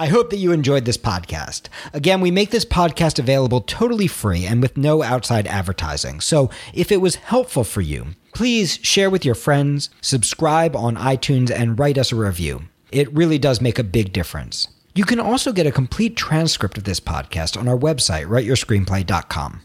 I 0.00 0.06
hope 0.06 0.30
that 0.30 0.38
you 0.38 0.50
enjoyed 0.52 0.86
this 0.86 0.96
podcast. 0.96 1.68
Again, 1.92 2.22
we 2.22 2.30
make 2.30 2.52
this 2.52 2.64
podcast 2.64 3.18
available 3.18 3.60
totally 3.60 4.06
free 4.06 4.46
and 4.46 4.62
with 4.62 4.78
no 4.78 5.02
outside 5.02 5.46
advertising. 5.46 6.22
So 6.22 6.48
if 6.72 6.90
it 6.90 7.02
was 7.02 7.16
helpful 7.16 7.64
for 7.64 7.82
you, 7.82 8.06
please 8.32 8.78
share 8.80 9.10
with 9.10 9.26
your 9.26 9.34
friends, 9.34 9.90
subscribe 10.00 10.74
on 10.74 10.96
iTunes, 10.96 11.50
and 11.50 11.78
write 11.78 11.98
us 11.98 12.12
a 12.12 12.16
review. 12.16 12.62
It 12.90 13.12
really 13.12 13.36
does 13.36 13.60
make 13.60 13.78
a 13.78 13.84
big 13.84 14.10
difference. 14.10 14.68
You 14.94 15.04
can 15.04 15.20
also 15.20 15.52
get 15.52 15.66
a 15.66 15.70
complete 15.70 16.16
transcript 16.16 16.78
of 16.78 16.84
this 16.84 16.98
podcast 16.98 17.58
on 17.58 17.68
our 17.68 17.76
website, 17.76 18.24
writeyourscreenplay.com. 18.24 19.60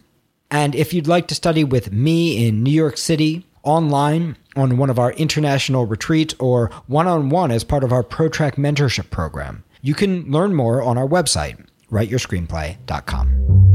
And 0.52 0.76
if 0.76 0.94
you'd 0.94 1.08
like 1.08 1.30
to 1.30 1.36
study 1.36 1.64
with 1.64 1.94
me 1.94 2.46
in 2.46 2.62
New 2.62 2.74
York 2.74 2.98
City, 2.98 3.46
online, 3.64 4.36
on 4.58 4.76
one 4.76 4.90
of 4.90 5.00
our 5.00 5.14
international 5.14 5.86
retreats, 5.86 6.36
or 6.40 6.72
one 6.88 7.08
on 7.08 7.30
one 7.30 7.52
as 7.52 7.64
part 7.64 7.86
of 7.86 7.94
our 7.94 8.04
ProTrack 8.04 8.56
mentorship 8.56 9.10
program, 9.10 9.64
you 9.82 9.94
can 9.94 10.32
learn 10.32 10.54
more 10.54 10.82
on 10.82 10.98
our 10.98 11.08
website, 11.08 11.66
writeyourscreenplay.com. 11.92 13.75